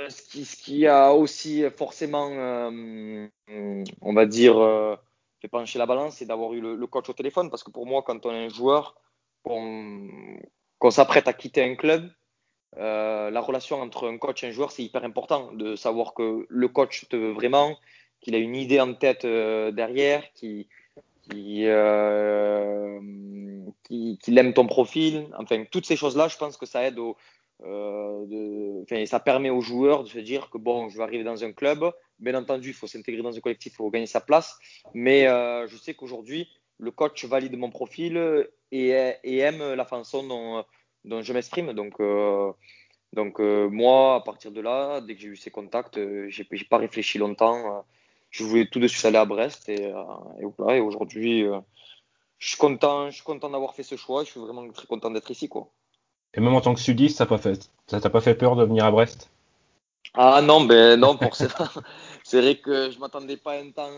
[0.08, 4.98] ce, qui, ce qui a aussi forcément, on va dire,
[5.42, 7.50] fait pencher la balance, c'est d'avoir eu le, coach au téléphone.
[7.50, 8.94] Parce que pour moi, quand on est un joueur,
[9.42, 12.08] qu'on s'apprête à quitter un club,
[12.78, 16.46] euh, la relation entre un coach et un joueur, c'est hyper important de savoir que
[16.48, 17.76] le coach te veut vraiment,
[18.20, 20.68] qu'il a une idée en tête euh, derrière, qui,
[21.28, 23.00] qui, euh,
[23.88, 25.26] qu'il aime ton profil.
[25.38, 27.16] Enfin, toutes ces choses-là, je pense que ça aide au,
[27.64, 31.52] euh, ça permet aux joueurs de se dire que bon, je vais arriver dans un
[31.52, 31.92] club.
[32.18, 34.58] Bien entendu, il faut s'intégrer dans un collectif, il faut gagner sa place.
[34.94, 36.48] Mais euh, je sais qu'aujourd'hui,
[36.78, 40.26] le coach valide mon profil et, aime la façon
[41.04, 41.72] dont, je m'exprime.
[41.72, 42.52] Donc, euh,
[43.16, 47.18] euh, moi, à partir de là, dès que j'ai eu ces contacts, j'ai pas réfléchi
[47.18, 47.84] longtemps.
[48.30, 49.92] je voulais tout de suite aller à Brest et,
[50.40, 51.44] et, et aujourd'hui,
[52.38, 54.24] je suis content, content d'avoir fait ce choix.
[54.24, 55.70] Je suis vraiment très content d'être ici, quoi.
[56.34, 58.56] Et même en tant que sudiste, ça t'a pas fait, ça t'a pas fait peur
[58.56, 59.30] de venir à Brest?
[60.14, 61.50] Ah non, ben non, forcément.
[62.24, 63.90] c'est vrai que je m'attendais pas à un temps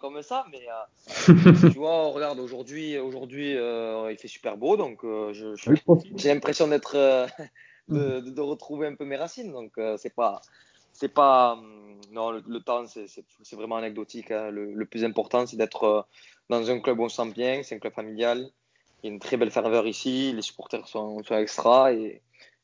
[0.00, 0.62] comme ça, mais
[1.72, 5.54] tu vois, regarde aujourd'hui, aujourd'hui, il fait super beau, donc je,
[6.16, 6.96] j'ai l'impression d'être
[7.88, 9.52] de, de, retrouver un peu mes racines.
[9.52, 10.40] Donc, euh, c'est pas.
[10.92, 11.52] C'est pas.
[11.52, 14.30] Hum, non, le, temps, c'est vraiment anecdotique.
[14.30, 14.50] Hein.
[14.50, 16.02] Le, plus important, c'est d'être euh,
[16.48, 17.62] dans un club où on se sent bien.
[17.62, 18.48] C'est un club familial.
[19.02, 20.32] Il y a une très belle ferveur ici.
[20.34, 21.92] Les supporters sont, sont extra.
[21.92, 22.22] Et,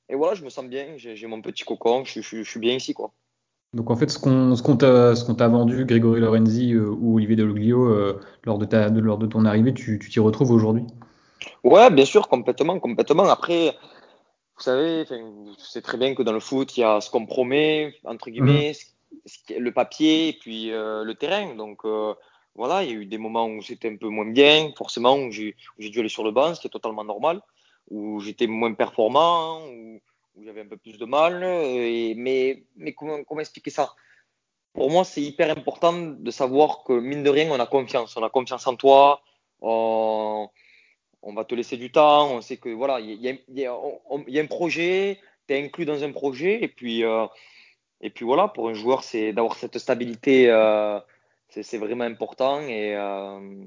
[0.09, 0.95] et, voilà, je me sens bien.
[0.97, 2.05] J'ai mon petit cocon.
[2.05, 3.13] Je, je, je, suis bien ici, quoi.
[3.75, 8.59] Donc en fait, ce qu'on t'a vendu, Grégory Lorenzi euh, ou Olivier Deloglio, euh, lors,
[8.59, 10.85] de ta, de, lors de ton arrivée, tu t'y retrouves aujourd'hui?
[11.65, 13.25] Ouais, bien sûr, complètement, complètement.
[13.31, 13.75] Après,
[14.57, 15.07] vous savez,
[15.57, 18.75] c'est très bien que dans le foot, il y a ce qu'on promet, entre guillemets,
[19.49, 19.59] mhm.
[19.59, 21.55] le papier et puis euh, le terrain.
[21.55, 21.81] Donc
[22.55, 25.31] voilà, il y a eu des moments où c'était un peu moins bien, forcément, où
[25.31, 27.41] j'ai dû aller sur le banc, ce qui est totalement normal,
[27.91, 30.01] où j'étais moins performant, où,
[30.45, 31.41] j'avais un peu plus de mal.
[32.17, 32.65] Mais
[32.97, 33.95] comment, expliquer ça?
[34.73, 38.17] Pour moi, c'est hyper important de savoir que, mine de rien, on a confiance.
[38.17, 39.23] On a confiance en toi.
[39.61, 40.49] On,
[41.23, 42.35] va te laisser du temps.
[42.35, 46.63] On sait que voilà, il y, a un projet, tu es inclus dans un projet,
[46.63, 47.27] et puis euh,
[48.03, 50.99] et puis voilà, pour un joueur, c'est d'avoir cette stabilité, euh,
[51.61, 52.61] c'est vraiment important.
[52.61, 53.65] Et, euh,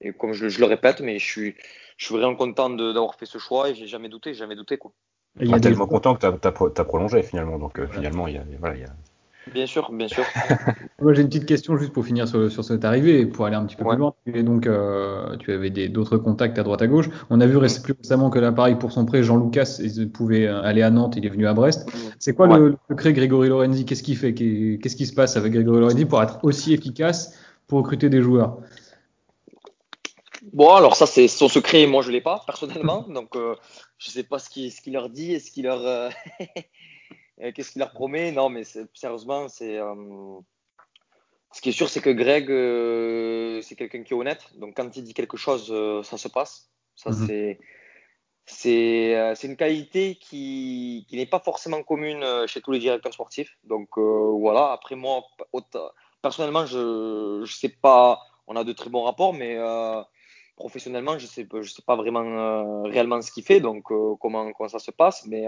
[0.00, 1.54] et comme je, je, le répète, mais je suis
[1.96, 4.92] je suis vraiment content d'avoir fait ce choix et j'ai jamais douté, jamais douté quoi.
[5.40, 8.44] Il a tellement content que tu as, as, prolongé finalement, donc finalement il y a,
[8.58, 8.94] voilà, il y a
[9.52, 10.24] Bien sûr, bien sûr.
[11.00, 13.56] Moi, j'ai une petite question juste pour finir sur, sur cette arrivée et pour aller
[13.56, 14.14] un petit peu plus loin.
[14.26, 17.08] Et donc, euh, tu avais d'autres contacts à droite à gauche.
[17.30, 17.82] On a vu mm.
[17.82, 19.80] plus récemment que l'appareil pour son prêt, Jean Lucas
[20.12, 21.86] pouvait aller à Nantes, il est venu à Brest.
[21.86, 21.98] Mm.
[22.18, 23.84] C'est quoi le, secret Grégory Lorenzi?
[23.84, 24.34] Qu'est-ce qu'il fait?
[24.34, 27.34] Qu'est-ce qui se passe avec Grégory Lorenzi pour être aussi efficace
[27.66, 28.58] pour recruter des joueurs?
[30.52, 31.86] Bon, alors ça, c'est son secret.
[31.86, 33.54] Moi, je l'ai pas personnellement, donc euh,
[33.98, 36.08] je sais pas ce qu'il ce leur dit et ce qu'il leur euh,
[36.40, 36.46] Euh,
[37.54, 38.32] qu'est-ce qu'il leur promet?
[38.32, 38.62] Non, mais
[38.94, 39.78] sérieusement, c'est.
[39.78, 40.40] Euh,
[41.52, 44.44] ce qui est sûr, c'est que Greg, euh, c'est quelqu'un qui est honnête.
[44.56, 45.72] Donc, quand il dit quelque chose,
[46.04, 46.70] ça se passe.
[46.94, 47.26] Ça, mhm.
[47.26, 47.58] c'est.
[48.50, 53.58] C'est une qualité qui, qui n'est pas forcément commune chez tous les directeurs sportifs.
[53.64, 55.22] Donc voilà, après moi,
[56.22, 59.58] personnellement, je ne sais pas, on a de très bons rapports, mais
[60.56, 64.68] professionnellement, je ne sais, je sais pas vraiment réellement ce qu'il fait, donc comment, comment
[64.70, 65.26] ça se passe.
[65.26, 65.44] Mais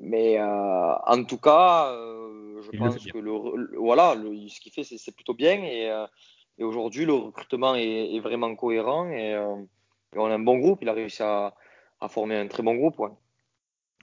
[0.00, 4.82] mais euh, en tout cas, euh, je pense que le, voilà, le, ce qu'il fait,
[4.82, 5.62] c'est plutôt bien.
[5.62, 6.06] Et, euh,
[6.58, 9.56] et aujourd'hui, le recrutement est, est, vraiment cohérent et, euh,
[10.14, 10.78] et, on a un bon groupe.
[10.80, 11.54] Il a réussi à,
[12.00, 12.98] à former un très bon groupe.
[12.98, 13.10] Ouais.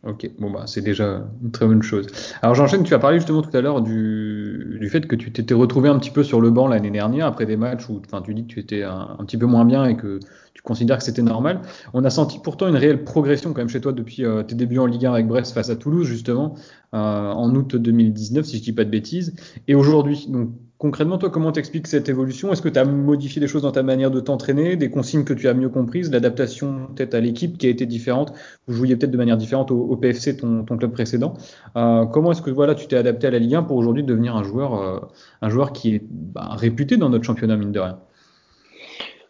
[0.04, 2.06] Ok, bon bah c'est déjà une très bonne chose.
[2.44, 5.56] Alors j'enchaîne, tu as parlé justement tout à l'heure du, du fait que tu t'étais
[5.56, 8.44] retrouvé un petit peu sur le banc l'année dernière après des matchs où tu dis
[8.44, 10.20] que tu étais un, un, petit peu moins bien et que
[10.54, 11.62] tu considères que c'était normal.
[11.96, 14.78] On a senti pourtant une réelle progression quand même chez toi depuis euh, tes débuts
[14.78, 16.54] en Ligue 1 avec Brest face à Toulouse justement
[16.94, 16.98] euh,
[17.32, 19.36] en août 2019 si je dis pas de bêtises.
[19.68, 22.54] Et aujourd'hui, donc Concrètement, toi, comment t'expliques cette évolution?
[22.54, 25.34] Est-ce que tu as modifié des choses dans ta manière de t'entraîner, des consignes que
[25.34, 28.32] tu as mieux comprises, l'adaptation peut-être à l'équipe qui a été différente
[28.68, 31.34] Vous jouiez peut-être de manière différente au, PFC, ton, club précédent.
[31.76, 34.36] Euh, comment est-ce que voilà, tu t'es adapté à la Ligue 1 pour aujourd'hui devenir
[34.36, 35.00] un joueur, euh,
[35.42, 38.00] un joueur qui est bah, réputé dans notre championnat, mine de rien?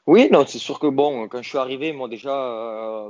[0.05, 3.09] Oui, non, c'est sûr que bon, quand je suis arrivé, moi déjà, euh,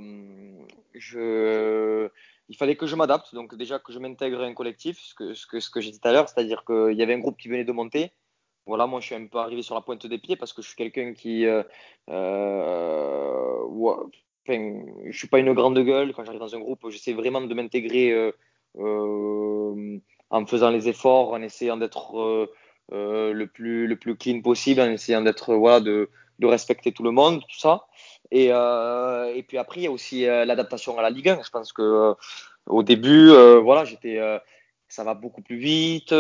[2.50, 5.34] il fallait que je m'adapte, donc déjà que je m'intègre à un collectif, ce que,
[5.34, 7.38] ce que, ce que j'ai dit tout à l'heure, c'est-à-dire qu'il y avait un groupe
[7.38, 8.12] qui venait de monter,
[8.68, 10.68] voilà, moi je suis un peu arrivé sur la pointe des pieds parce que je
[10.68, 11.46] suis quelqu'un qui.
[11.46, 11.64] Euh,
[12.10, 13.64] euh,
[14.50, 16.14] je suis pas une grande gueule.
[16.14, 18.32] Quand j'arrive dans un groupe, j'essaie vraiment de m'intégrer euh,
[18.80, 20.00] euh
[20.30, 22.50] en faisant les efforts, en essayant d'être
[22.92, 27.04] euh, le, plus, le plus clean possible, en essayant d'être voilà, de, de respecter tout
[27.04, 27.88] le monde, tout ça.
[28.32, 31.44] Et, et puis après, il y a aussi l'adaptation à la Ligue 1.
[31.44, 32.14] Je pense que
[32.66, 33.30] au début,
[33.64, 34.20] voilà, j'étais,
[34.90, 36.12] ça va beaucoup plus vite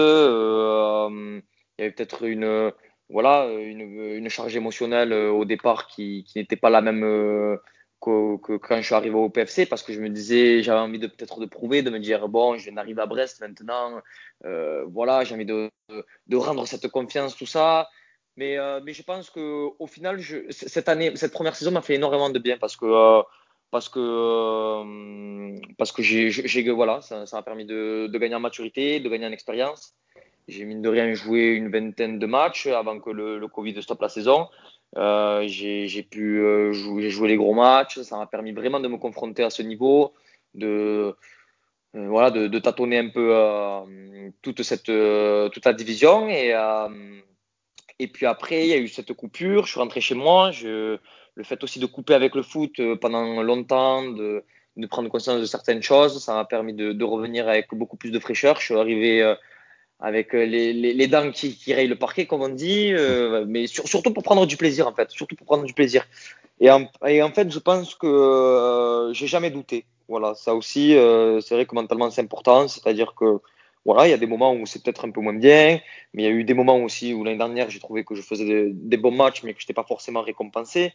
[1.77, 2.71] il y avait peut-être une,
[3.09, 7.57] voilà, une, une, charge émotionnelle euh, au départ qui, n'était pas la même euh,
[8.01, 11.07] que, quand je suis arrivé au PFC parce que je me disais, j'avais envie de
[11.07, 14.01] peut-être de prouver, de me dire, bon, je viens d'arriver à Brest maintenant,
[14.45, 15.69] euh, voilà, j'ai envie de,
[16.33, 17.89] rendre cette confiance, tout ça.
[18.37, 21.95] Mais, euh, mais je pense que au final, cette année, cette première saison m'a fait
[21.95, 23.23] énormément de bien parce que euh,
[23.71, 29.09] parce que euh, parce que j'ai, voilà, ça, m'a permis de, gagner en maturité, de
[29.09, 29.95] gagner en expérience.
[30.47, 34.01] J'ai mine de rien joué une vingtaine de matchs avant que le, le Covid stoppe
[34.01, 34.47] la saison.
[34.95, 36.41] Euh, j'ai, pu
[36.73, 37.99] jouer, j'ai joué les gros matchs.
[38.01, 40.13] Ça m'a permis vraiment de me confronter à ce niveau,
[40.53, 41.15] de
[41.93, 43.33] voilà, de, de, tâtonner un peu
[44.41, 46.53] toute cette toute la division et
[47.99, 50.51] et puis après, il y a eu cette coupure, je suis rentré chez moi.
[50.51, 50.99] Je,
[51.37, 54.43] le fait aussi de couper avec le foot euh, pendant longtemps, de,
[54.75, 58.11] de prendre conscience de certaines choses, ça m'a permis de, de, revenir avec beaucoup plus
[58.11, 58.59] de fraîcheur.
[58.59, 59.35] Je suis arrivé euh,
[59.99, 63.45] avec euh, les, les, les, dents qui, qui rayent le parquet, comme on dit, euh,
[63.47, 65.09] mais sur, surtout pour prendre du plaisir, en fait.
[65.11, 66.05] Surtout pour prendre du plaisir.
[66.59, 69.85] Et en, et en fait, je pense que euh, j'ai jamais douté.
[70.07, 70.91] Voilà, ça aussi,
[71.41, 72.67] c'est vrai que mentalement, c'est important.
[72.69, 73.39] C'est-à-dire que
[73.83, 75.79] voilà, il y a des moments où c'est peut-être un peu moins bien,
[76.13, 78.21] mais il y a eu des moments aussi où l'année dernière, j'ai trouvé que je
[78.21, 80.93] faisais des, des, bons matchs, mais que je n'étais pas forcément récompensé.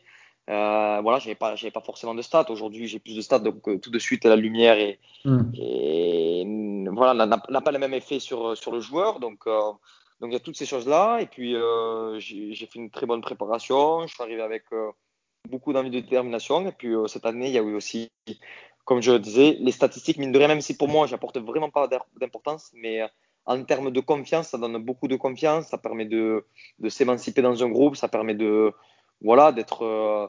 [0.50, 2.50] Euh, voilà, j'avais pas, j'avais pas forcément de stats.
[2.50, 5.52] Aujourd'hui, j'ai plus de stats, donc euh, tout de suite la lumière et, mm.
[5.54, 6.44] et
[6.90, 9.20] voilà n'a pas le même effet sur sur le joueur.
[9.20, 9.72] Donc euh,
[10.20, 11.18] donc il y a toutes ces choses là.
[11.20, 14.06] Et puis euh, j'ai fait une très bonne préparation.
[14.06, 14.90] Je suis arrivé avec euh,
[15.48, 16.66] beaucoup d'envie de détermination.
[16.66, 18.10] Et puis cette année, il y a eu aussi
[18.84, 21.70] comme je le disais, les statistiques, mine de rien, même si pour moi, j'apporte vraiment
[21.70, 21.88] pas
[22.20, 23.06] d'importance, mais euh,
[23.44, 26.44] en termes de confiance, ça donne beaucoup de confiance, ça permet de,
[26.78, 28.72] de s'émanciper dans un groupe, ça permet de,
[29.22, 30.26] voilà, d'être euh,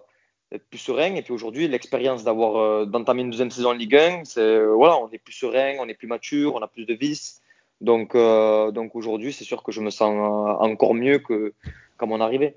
[0.70, 1.16] plus serein.
[1.16, 4.74] Et puis aujourd'hui, l'expérience d'avoir euh, d'entamer une deuxième saison en Ligue 1, c'est euh,
[4.74, 7.42] voilà, on est plus serein, on est plus mature, on a plus de vis.
[7.82, 10.16] Donc, donc aujourd'hui, c'est sûr que je me sens
[10.62, 11.54] encore mieux que
[12.00, 12.56] qu'à mon arrivée.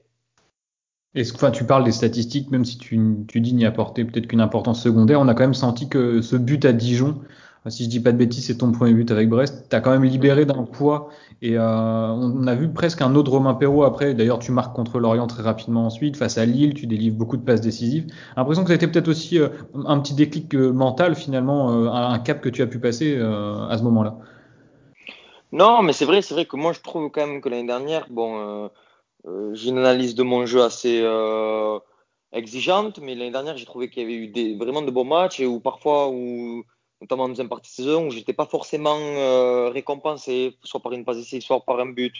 [1.16, 4.40] Et enfin, tu parles des statistiques, même si tu, tu dis n'y apporter peut-être qu'une
[4.40, 7.20] importance secondaire, on a quand même senti que ce but à Dijon,
[7.70, 9.90] si je dis pas de bêtises, c'est ton premier but avec Brest, tu as quand
[9.90, 11.09] même libéré d'un poids.
[11.42, 14.14] Et euh, on a vu presque un autre Romain Perrault après.
[14.14, 16.16] D'ailleurs, tu marques contre Lorient très rapidement ensuite.
[16.16, 18.07] Face à Lille, tu délivres beaucoup de passes décisives.
[18.37, 19.48] L'impression que ça a été peut-être aussi euh,
[19.85, 23.83] un petit déclic euh, mental, finalement, un cap que tu as pu passer à ce
[23.83, 24.16] moment-là.
[25.52, 28.07] Non, mais c'est vrai, c'est vrai que moi, je trouve quand même que l'année dernière,
[28.11, 28.70] bon
[29.52, 31.05] j'ai une analyse de mon jeu assez
[32.33, 35.40] exigeante, mais l'année dernière, j'ai trouvé qu'il y avait eu des, vraiment de bons matchs
[35.40, 36.64] et où parfois, où,
[37.01, 41.05] notamment en deuxième partie de saison, où j'étais pas forcément euh, récompensé, soit par une
[41.05, 42.15] passe décisive, soit par un but.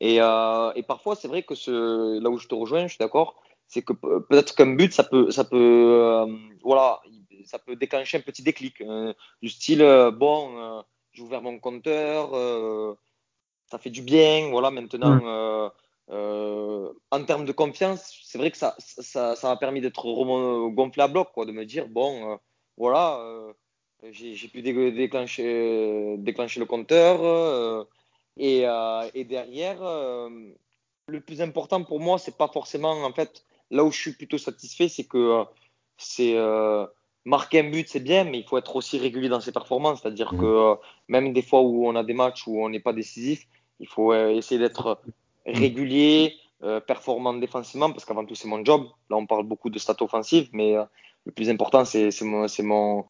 [0.00, 2.98] Et, euh, et parfois, c'est vrai que ce, là où je te rejoins, je suis
[2.98, 6.26] d'accord, c'est que peut-être qu'un but, ça peut, ça peut, euh,
[6.62, 7.00] voilà,
[7.44, 9.84] ça peut déclencher un petit déclic, euh, du style,
[10.14, 10.82] bon,
[11.12, 12.30] j'ai ouvert mon compteur,
[13.70, 15.70] ça fait du bien, voilà, maintenant.
[16.10, 20.06] Euh, en termes de confiance, c'est vrai que ça, ça, ça m'a permis d'être
[20.70, 22.36] gonflé à bloc, quoi, de me dire bon, euh,
[22.76, 23.52] voilà, euh,
[24.10, 27.20] j'ai pu déclencher, déclencher le compteur.
[27.22, 27.84] Euh,
[28.36, 29.78] et, euh, et, derrière,
[31.08, 34.38] le plus important pour moi, c'est pas forcément, en fait, là où je suis plutôt
[34.38, 35.44] satisfait, c'est que
[35.96, 36.36] c'est
[37.24, 40.02] marquer un but, c'est bien, mais il faut être aussi régulier dans ses performances.
[40.02, 40.40] C'est-à-dire mmh.
[40.40, 40.74] que
[41.08, 43.46] même des fois où on a des matchs où on n'est pas décisif,
[43.80, 45.00] il faut essayer d'être
[45.46, 45.58] Mm.
[45.58, 48.86] régulier, euh, performant défensivement, parce qu'avant tout, c'est mon job.
[49.10, 50.84] Là, on parle beaucoup de stats offensives, mais euh,
[51.26, 53.04] le plus important, c'est mon, mon,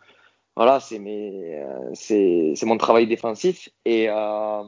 [0.57, 3.69] voilà, c'est euh, c'est mon travail défensif.
[3.85, 4.63] Et, euh,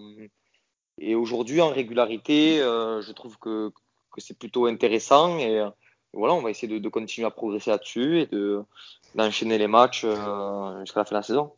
[0.98, 3.72] et aujourd'hui, en régularité, euh, je trouve que,
[4.18, 5.38] c'est plutôt intéressant.
[5.38, 5.62] Et,
[6.12, 8.28] voilà, on va essayer de continuer à progresser là-dessus et
[9.14, 10.06] d'enchaîner les matchs
[10.80, 11.52] jusqu'à la fin de la saison.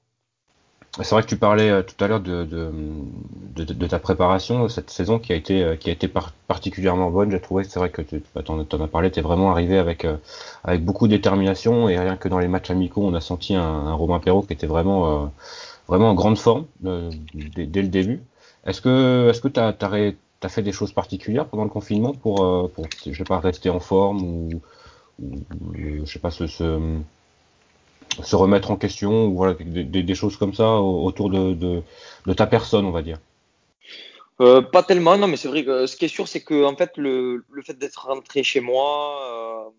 [1.02, 5.32] C'est vrai que tu parlais euh, tout à l'heure de, ta préparation cette saison qui
[5.32, 7.30] a été euh, qui a été par particulièrement bonne.
[7.30, 10.04] J'ai trouvé, c'est vrai que tu bah, en, as parlé, tu es vraiment arrivé avec
[10.04, 10.16] euh,
[10.64, 13.92] avec beaucoup de détermination et rien que dans les matchs amicaux, on a senti un,
[13.92, 15.30] Romain Perrault qui était vraiment
[15.88, 18.20] en grande forme dès, le début.
[18.66, 19.76] Est-ce que tu as,
[20.42, 22.70] as, fait des choses particulières pendant le confinement pour
[23.06, 24.48] je sais pas rester en forme ou,
[25.74, 26.46] je sais pas ce
[28.22, 32.84] se remettre en question ou voilà des, choses comme ça autour de, de, ta personne,
[32.84, 33.18] on va dire.
[34.40, 36.76] Euh, pas tellement, non, mais c'est vrai que ce qui est sûr, c'est que en
[36.76, 39.70] fait le, le fait d'être rentré chez moi, euh,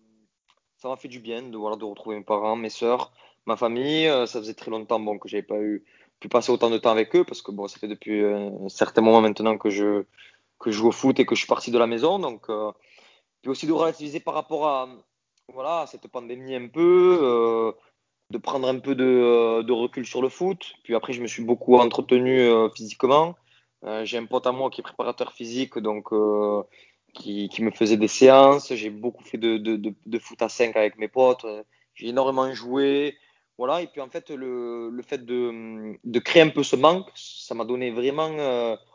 [0.76, 3.12] ça m'a fait du bien de voilà de retrouver mes parents, mes sœurs,
[3.46, 4.06] ma famille.
[4.06, 5.84] Euh, ça faisait très longtemps bon que j'avais pas eu
[6.20, 9.22] pu passer autant de temps avec eux parce que bon ça depuis un certain moment
[9.22, 10.04] maintenant que je
[10.58, 12.70] que je joue au foot et que je suis parti de la maison, donc euh,
[13.40, 14.88] puis aussi de relativiser par rapport à
[15.48, 17.72] voilà cette pandémie un peu.
[18.30, 20.74] De prendre un peu de, euh, de, recul sur le foot.
[20.84, 23.34] Puis après, je me suis beaucoup entretenu euh, physiquement.
[23.84, 26.10] Euh, j'ai un pote à moi qui est préparateur physique, donc
[27.12, 28.72] qui, qui, me faisait des séances.
[28.72, 31.44] J'ai beaucoup fait de, de, de, foot à 5 avec mes potes.
[31.94, 33.16] J'ai énormément joué.
[33.58, 33.82] Voilà.
[33.82, 37.54] Et puis en fait, le, le fait de, de créer un peu ce manque, ça
[37.56, 38.30] m'a donné vraiment,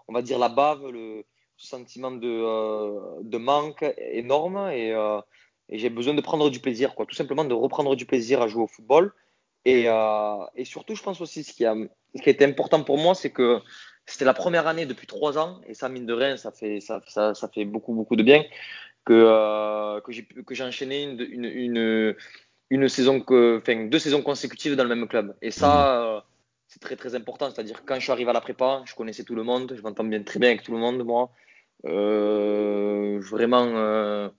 [0.07, 1.25] on va dire, la bave, le,
[1.57, 4.93] sentiment de, de manque énorme et,
[5.69, 7.05] et j'ai besoin de prendre du plaisir, quoi.
[7.05, 9.13] Tout simplement de reprendre du plaisir à jouer au football.
[9.65, 9.88] Et,
[10.56, 11.75] et surtout, je pense aussi, ce qui a,
[12.15, 13.62] ce qui a été important pour moi, c'est que
[14.06, 17.01] c'était la première année depuis trois ans, et ça, mine de rien, ça fait, ça,
[17.08, 18.43] ça, ça fait beaucoup, beaucoup de bien,
[19.04, 22.15] que, euh, que j'ai enchaîné une, une, une,
[22.69, 25.36] une, saison, que, enfin, deux saisons consécutives dans le même club.
[25.41, 26.17] Et ça, mhm.
[26.17, 26.21] euh,
[26.67, 27.49] c'est très, très important.
[27.49, 30.04] C'est-à-dire, quand je suis arrivé à la prépa, je connaissais tout le monde, je m'entends
[30.04, 31.32] bien, très bien avec tout le monde, moi.
[31.86, 34.30] Euh, vraiment, euh,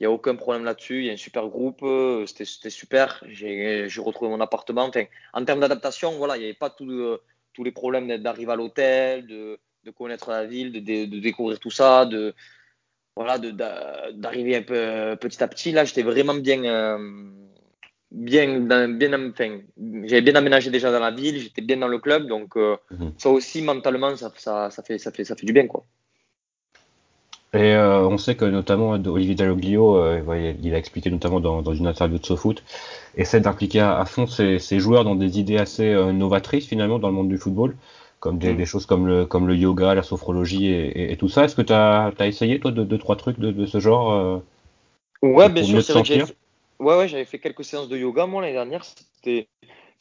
[0.00, 1.00] n'y a aucun problème là-dessus.
[1.00, 1.84] Il y a un super groupe,
[2.26, 3.22] c'était super.
[3.28, 4.84] J'ai retrouvé mon appartement.
[4.84, 7.18] Enfin, en termes d'adaptation, voilà, il n'y avait pas tout
[7.52, 11.70] tous les problèmes d'arriver à l'hôtel, de, de, connaître la ville, de, de, découvrir tout
[11.70, 12.34] ça, de
[13.16, 15.72] voilà, d'arriver un peu petit à petit.
[15.72, 16.98] Là, j'étais vraiment bien, euh,
[18.10, 19.60] bien, bien, enfin,
[20.04, 23.12] j'avais bien aménagé déjà dans la ville, j'étais bien dans le club, donc euh, mhm.
[23.18, 25.84] ça aussi mentalement, ça, ça, ça, fait, ça fait, ça fait du bien, quoi.
[27.52, 31.74] Et euh, on sait que notamment Olivier Dalloglio, euh, il a expliqué notamment dans, dans
[31.74, 32.62] une interview de SoFoot,
[33.16, 37.08] essaie d'impliquer à, fond ses, ses, joueurs dans des idées assez euh, novatrices finalement dans
[37.08, 37.76] le monde du football,
[38.20, 38.56] comme des, mm.
[38.56, 41.44] des, choses comme le, comme le yoga, la sophrologie et, et, tout ça.
[41.44, 44.12] Est-ce que tu as, as, essayé toi deux, deux trois trucs de, de ce genre
[44.12, 44.38] euh,
[45.22, 46.36] Ouais, bien sûr, c'est vrai que j'avais fait...
[46.78, 48.84] Ouais, ouais, j'avais fait quelques séances de yoga moi l'année dernière.
[48.84, 49.48] C'était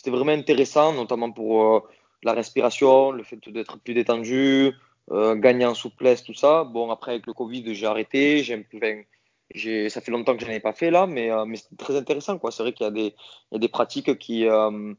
[0.06, 1.80] vraiment intéressant, notamment pour euh,
[2.24, 4.72] la respiration, le fait d'être plus détendu,
[5.12, 6.63] euh, gagner en souplesse, tout ça.
[6.63, 8.43] Bon, après, avec le Covid, j'ai arrêté.
[8.43, 11.95] Ça fait longtemps que je n'en ai pas fait là, mais, euh, mais c'est très
[11.95, 12.38] intéressant.
[12.38, 12.52] Quoi.
[12.52, 13.15] C'est vrai qu'il y a des,
[13.52, 14.93] il y a des pratiques qui, euh,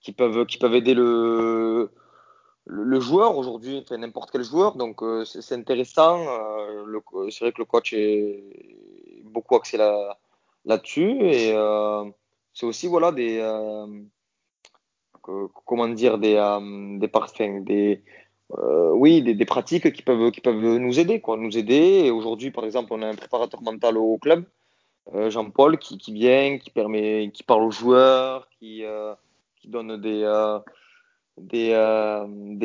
[0.00, 1.90] qui, peuvent, qui peuvent aider le,
[2.64, 4.76] le, joueur aujourd'hui, n'importe quel joueur.
[4.76, 6.24] Donc, euh, c'est, intéressant.
[7.30, 8.42] C'est vrai que le coach est
[9.24, 10.18] beaucoup axé là,
[10.64, 11.10] là-dessus.
[11.20, 11.52] Et
[12.54, 13.40] c'est aussi voilà, des,
[15.66, 16.34] comment dire, des,
[16.98, 18.02] des, des,
[18.58, 22.02] euh, oui, des, pratiques qui peuvent, nous aider, quoi, nous aider.
[22.04, 24.44] Et aujourd'hui, par exemple, on a un préparateur mental au club,
[25.14, 29.14] euh, Jean-Paul, qui, vient, qui permet, qui parle aux joueurs, qui, euh,
[29.64, 30.26] donne des,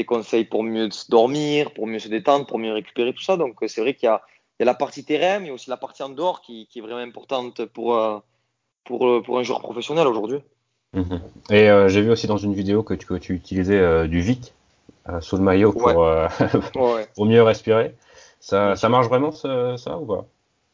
[0.05, 3.37] conseils pour mieux dormir, pour mieux se détendre, pour mieux récupérer tout ça.
[3.37, 4.21] Donc, c'est vrai qu'il y a,
[4.59, 8.23] la partie terrain, mais aussi la partie en dehors qui, est vraiment importante pour, un
[9.43, 10.39] joueur professionnel aujourd'hui.
[10.93, 11.21] Mhm.
[11.51, 14.53] Et j'ai vu aussi dans une vidéo que tu, utilisais du VIC
[15.21, 16.27] sous le maillot pour, euh,
[17.15, 17.95] pour mieux respirer.
[18.39, 20.25] Ça, ça marche vraiment ça ou pas?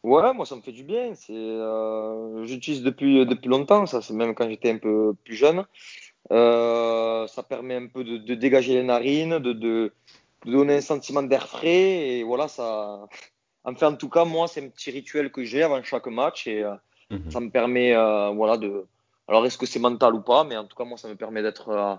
[0.02, 1.14] Ouais, moi ça me fait du bien.
[1.14, 3.86] C'est, euh, j'utilise depuis depuis longtemps.
[3.86, 5.64] Ça, c'est même quand j'étais un peu plus jeune.
[6.30, 9.92] Euh, ça permet un peu de, de dégager les narines, de, de,
[10.44, 12.18] de, donner un sentiment d'air frais.
[12.18, 13.06] Et voilà, ça.
[13.64, 16.64] Enfin, en tout cas, moi, c'est un petit rituel que j'ai avant chaque match et
[17.10, 17.30] mhm.
[17.30, 18.86] ça me permet, euh, voilà, de.
[19.26, 20.44] Alors, est-ce que c'est mental ou pas?
[20.44, 21.98] Mais en tout cas, moi, ça me permet d'être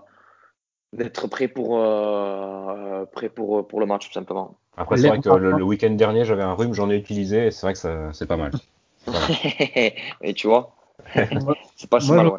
[0.92, 4.54] d'être prêt pour euh, prêt pour pour le match tout simplement.
[4.76, 7.66] Après c'est vrai que le, week-end dernier j'avais un rhume, j'en ai utilisé et c'est
[7.66, 8.52] vrai que c'est pas mal.
[10.22, 10.74] et tu vois,
[11.76, 12.28] c'est pas si mal.
[12.28, 12.38] Ouais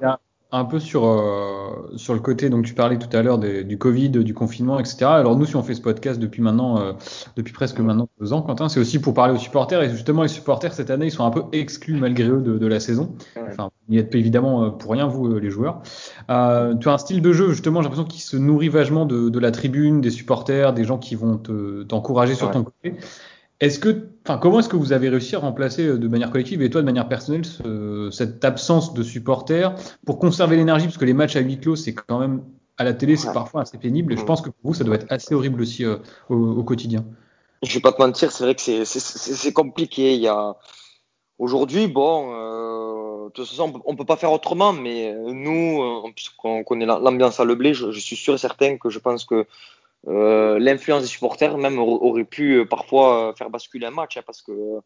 [0.52, 4.10] un peu sur, euh, sur le côté, donc tu parlais tout à l'heure du Covid,
[4.10, 5.06] du confinement, etc.
[5.06, 6.94] Alors nous, si on fait ce podcast depuis maintenant, euh,
[7.36, 9.82] depuis presque maintenant deux ans, Quentin, c'est aussi pour parler aux supporters.
[9.82, 12.68] Et justement, les supporters, cette année, ils sont un peu exclus malgré eux de, de
[12.68, 13.14] la saison.
[13.50, 15.82] Enfin, n'y êtes évidemment euh, pour rien, vous, les joueurs.
[16.30, 19.30] Euh, tu as un style de jeu, justement, j'ai l'impression qu'il se nourrit vachement de,
[19.30, 21.38] de, la tribune, des supporters, des gens qui vont
[21.88, 22.96] t'encourager sur ton côté.
[23.60, 26.62] Est-ce que, enfin, comment est-ce que vous avez réussi à remplacer euh, de manière collective
[26.62, 29.74] et toi de manière personnelle ce, cette absence de supporters
[30.06, 30.86] pour conserver l'énergie?
[30.86, 32.44] Parce que les matchs à huis clos c'est quand même
[32.78, 34.26] à la télé c'est parfois assez pénible et je mm.
[34.26, 35.98] pense que pour vous ça doit être assez horrible aussi euh,
[36.30, 37.04] au, au, quotidien.
[37.64, 40.14] Je vais pas te mentir, c'est vrai que c'est compliqué.
[40.14, 40.56] Il y a
[41.40, 46.64] aujourd'hui, bon, euh, de toute façon on peut pas faire autrement, mais nous, euh, puisqu'on
[46.64, 49.46] connaît l'ambiance à Le Blé, je, je, suis sûr et certain que je pense que
[50.08, 54.22] euh, l'influence des supporters même aurait pu euh, parfois euh, faire basculer un match hein,
[54.26, 54.80] parce que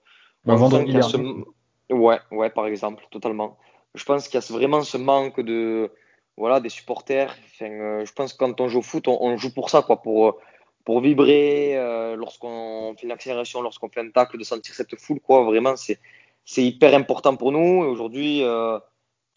[1.92, 3.58] ouais ouais par exemple totalement.
[3.94, 5.92] Je pense qu'il y a vraiment ce manque de
[6.38, 7.36] voilà des supporters.
[7.54, 10.40] Enfin, je pense que quand on joue au foot on, joue pour ça quoi pour
[10.86, 11.76] pour vibrer
[12.18, 15.44] lorsqu'on fait une accélération lorsqu'on fait un tacle de sentir cette foule quoi.
[15.44, 16.00] Vraiment c'est
[16.46, 18.42] c'est hyper important pour nous et aujourd'hui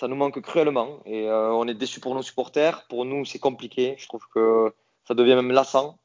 [0.01, 3.95] ça nous manque cruellement et on est déçu pour nos supporters pour nous c'est compliqué
[3.99, 4.73] je trouve que
[5.07, 5.99] ça devient même lassant.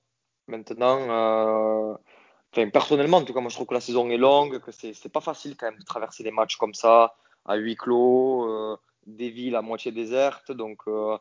[0.48, 4.72] Maintenant, euh, personnellement, en tout cas, moi je trouve que la saison est longue, que
[4.72, 8.78] c'est pas facile quand même de traverser des matchs comme ça, à huis clos, euh,
[9.06, 10.52] des villes à moitié désertes.
[10.52, 11.18] Donc, euh,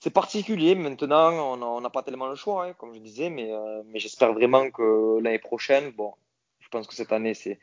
[0.00, 0.74] c'est particulier.
[0.74, 4.32] Maintenant, on n'a pas tellement le choix, hein, comme je disais, mais, euh, mais j'espère
[4.32, 6.12] vraiment que l'année prochaine, bon,
[6.60, 7.58] je pense que cette année, c'est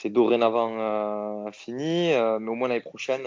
[0.00, 2.08] c'est dorénavant euh, fini,
[2.40, 3.22] mais au moins l'année prochaine,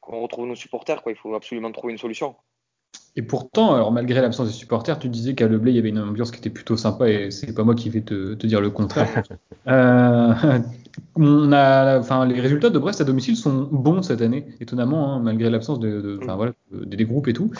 [0.00, 1.12] qu'on retrouve nos supporters, quoi.
[1.12, 2.36] Il faut absolument trouver une solution.
[3.16, 5.98] Et pourtant, alors malgré l'absence des supporters, tu disais qu'à Leblé, il y avait une
[5.98, 8.70] ambiance qui était plutôt sympa et c'est pas moi qui vais te, te dire le
[8.70, 9.24] contraire.
[9.66, 10.58] euh,
[11.16, 15.20] on a, enfin, les résultats de Brest à domicile sont bons cette année, étonnamment, hein,
[15.20, 17.50] malgré l'absence de, de, enfin, voilà, des groupes et tout.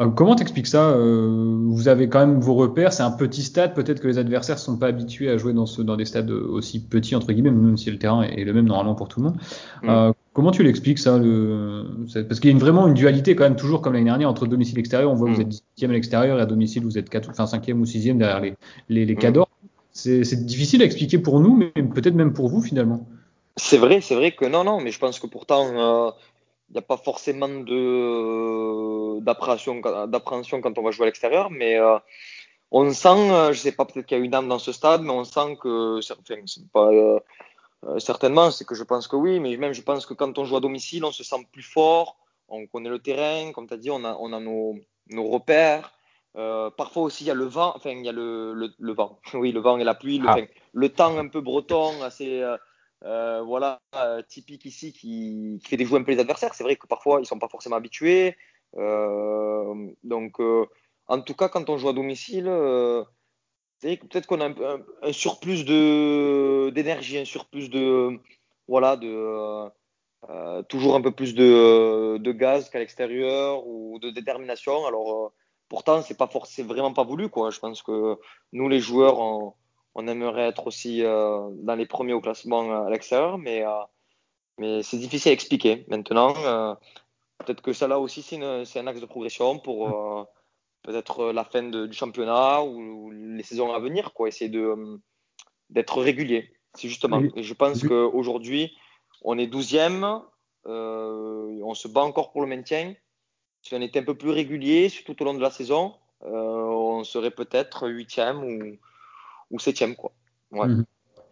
[0.00, 3.74] Euh, comment t'expliques ça euh, Vous avez quand même vos repères, c'est un petit stade,
[3.74, 6.80] peut-être que les adversaires sont pas habitués à jouer dans, ce, dans des stades aussi
[6.80, 9.36] petits entre guillemets, même si le terrain est le même normalement pour tout le monde.
[9.82, 9.88] Mm.
[9.88, 11.84] Euh, Comment tu l'expliques ça le...
[12.28, 14.46] Parce qu'il y a une, vraiment une dualité quand même toujours comme l'année dernière entre
[14.46, 15.10] domicile et extérieur.
[15.10, 15.50] On voit que vous mm.
[15.50, 18.38] êtes 10e à l'extérieur et à domicile vous êtes 4, enfin 5e ou 6e derrière
[18.38, 18.54] les,
[18.88, 19.18] les, les mm.
[19.18, 19.48] cadors.
[19.98, 23.06] C'est difficile à expliquer pour nous, mais peut-être même pour vous finalement.
[23.56, 26.10] C'est vrai, c'est vrai que non, non, mais je pense que pourtant euh,
[26.70, 27.48] il n'y a pas forcément
[29.20, 31.98] d'appréhension quand on va jouer à l'extérieur, mais euh,
[32.70, 35.02] on sent, euh, je sais pas, peut-être qu'il y a une âme dans ce stade,
[35.02, 36.00] mais on sent que,
[36.76, 40.44] euh, certainement, c'est que je pense que oui, mais même je pense que quand on
[40.44, 42.18] joue à domicile, on se sent plus fort,
[42.48, 45.97] on connaît le terrain, comme tu as dit, on a, nos repères.
[46.38, 48.92] Euh, parfois aussi, il y a le vent, enfin, il y a le, le, le
[48.92, 50.36] vent, oui, le vent et la pluie, le, ah.
[50.72, 52.56] le temps un peu breton, assez euh,
[53.04, 53.80] euh voilà,
[54.28, 56.54] typique ici, qui, qui, fait déjouer un peu les adversaires.
[56.54, 58.36] C'est vrai que parfois, ils sont pas forcément habitués.
[58.76, 60.40] donc,
[61.08, 62.44] en tout cas, quand on joue à domicile,
[63.80, 64.50] peut-être qu'on a
[65.02, 68.18] un, surplus de d'énergie, un surplus de
[68.68, 69.68] voilà de
[70.68, 74.86] toujours un peu plus de, de gaz qu'à l'extérieur ou de détermination.
[74.86, 75.32] Alors
[75.68, 77.50] pourtant c'est pas forcément vraiment pas voulu quoi.
[77.50, 78.18] Je pense que
[78.52, 79.54] nous les joueurs on,
[79.94, 83.64] on aimerait être aussi euh, dans les premiers au classement à l'extérieur, mais
[84.58, 85.84] mais c'est difficile à expliquer.
[85.88, 86.34] Maintenant
[87.38, 90.26] peut-être que ça là aussi c'est un axe de progression pour
[90.82, 94.28] peut-être euh, la fin du championnat ou, les saisons à venir, quoi.
[94.28, 94.96] Essayer de euh,
[95.70, 96.52] d'être régulier.
[96.74, 97.22] C'est justement.
[97.36, 98.76] Et je pense qu'aujourd'hui,
[99.22, 100.22] on est 12e,
[100.66, 102.94] euh, on se bat encore pour le maintien.
[103.62, 107.30] Si on était un peu plus régulier tout au long de la saison, on serait
[107.30, 108.76] peut-être 8e ou,
[109.50, 110.12] ou 7e, quoi.
[110.52, 110.66] Ouais.
[110.66, 110.84] Mhm.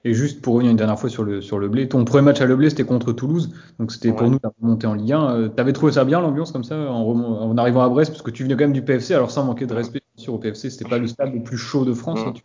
[0.07, 2.41] Et juste pour revenir une dernière fois sur le, sur le blé, ton premier match
[2.41, 3.53] à le blé, c'était contre Toulouse.
[3.81, 5.31] Donc c'était pour nous la remontée en Ligue 1.
[5.31, 8.12] Euh, T'avais trouvé ça bien l'ambiance comme ça en, en, arrivant à Brest?
[8.12, 9.14] Parce que tu venais quand même du PFC.
[9.14, 11.85] Alors sans manquer de respect sur au PFC, c'était pas le stade le plus chaud
[11.85, 12.20] de France.
[12.24, 12.43] Hein, tu...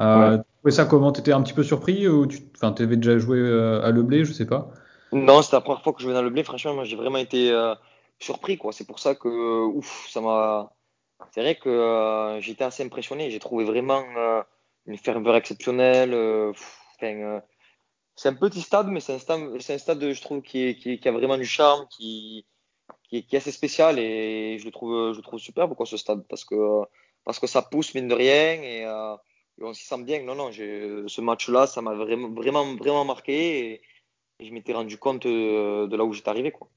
[0.00, 0.70] euh, ouais.
[0.70, 1.12] ça comment?
[1.12, 4.24] T'étais un petit peu surpris ou tu enfin, avais déjà joué euh, à Le Blé,
[4.24, 4.70] je sais pas?
[5.12, 6.42] Non, c'était la première fois que je venais à Le Blé.
[6.42, 7.74] Franchement, moi j'ai vraiment été euh,
[8.20, 8.58] surpris.
[8.58, 8.72] quoi.
[8.72, 10.72] C'est pour ça que ouf, ça m'a.
[11.32, 13.30] C'est vrai que euh, j'étais assez impressionné.
[13.30, 14.04] J'ai trouvé vraiment
[14.86, 16.14] une ferveur exceptionnelle.
[16.14, 17.40] Enfin,
[18.18, 21.10] c'est un petit stade, mais c'est un stade, c'est un stade, je trouve, qui, a
[21.12, 22.46] vraiment du charme, qui,
[23.04, 26.26] qui, est assez spécial et je le trouve, je le trouve superbe, quoi, ce stade,
[26.28, 26.56] parce que,
[27.24, 29.16] parce que ça pousse, mine de rien, et, euh,
[29.60, 30.22] on s'y sent bien.
[30.24, 33.82] Non, non, ce match-là, ça m'a vraiment, vraiment, vraiment marqué et,
[34.40, 36.68] je m'étais rendu compte de, de là où j'étais arrivé, quoi.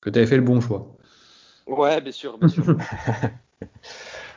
[0.00, 0.86] Que tu avais fait le bon choix.
[1.66, 2.64] Ouais, bien sûr, bien sûr.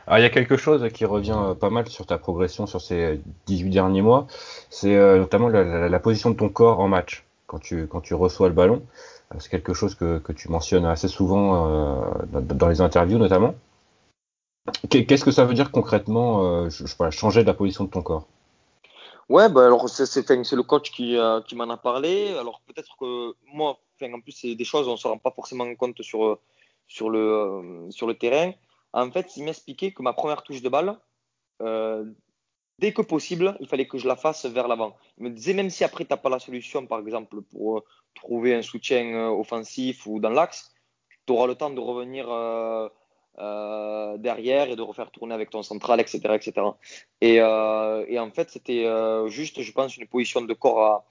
[0.08, 2.82] Alors, il y a quelque chose qui revient euh, pas mal sur ta progression sur
[2.82, 4.28] ces 18 derniers mois,
[4.70, 8.14] c'est euh, notamment la, la, position de ton corps en match quand tu, quand tu
[8.14, 8.84] reçois le ballon.
[9.34, 12.02] Euh, c'est quelque chose que, que, tu mentionnes assez souvent euh,
[12.42, 13.56] dans, les interviews notamment.
[14.90, 18.28] Qu'est-ce que ça veut dire concrètement, euh, je, je, changer la position de ton corps?
[19.30, 22.36] Ouais, bah alors c'est, le coach qui, euh, qui m'en a parlé.
[22.40, 23.78] Alors peut-être que moi,
[24.12, 26.40] en plus c'est des choses on se rend pas forcément compte sur
[26.88, 28.54] sur le sur le terrain.
[28.94, 30.98] En fait, il m'expliquait que ma première touche de balle,
[31.62, 32.06] euh,
[32.80, 34.96] dès que possible, il fallait que je la fasse vers l'avant.
[35.18, 37.84] Il me disait, même si après, tu n'as pas la solution, par exemple, pour euh,
[38.14, 40.72] trouver un soutien euh, offensif ou dans l'axe,
[41.26, 42.88] tu auras le temps de revenir euh,
[43.40, 46.20] euh, derrière et de refaire tourner avec ton central, etc.
[46.36, 46.68] etc.
[47.22, 48.86] Et, euh, et en fait, c'était
[49.28, 51.06] juste, je pense, une position de corps à,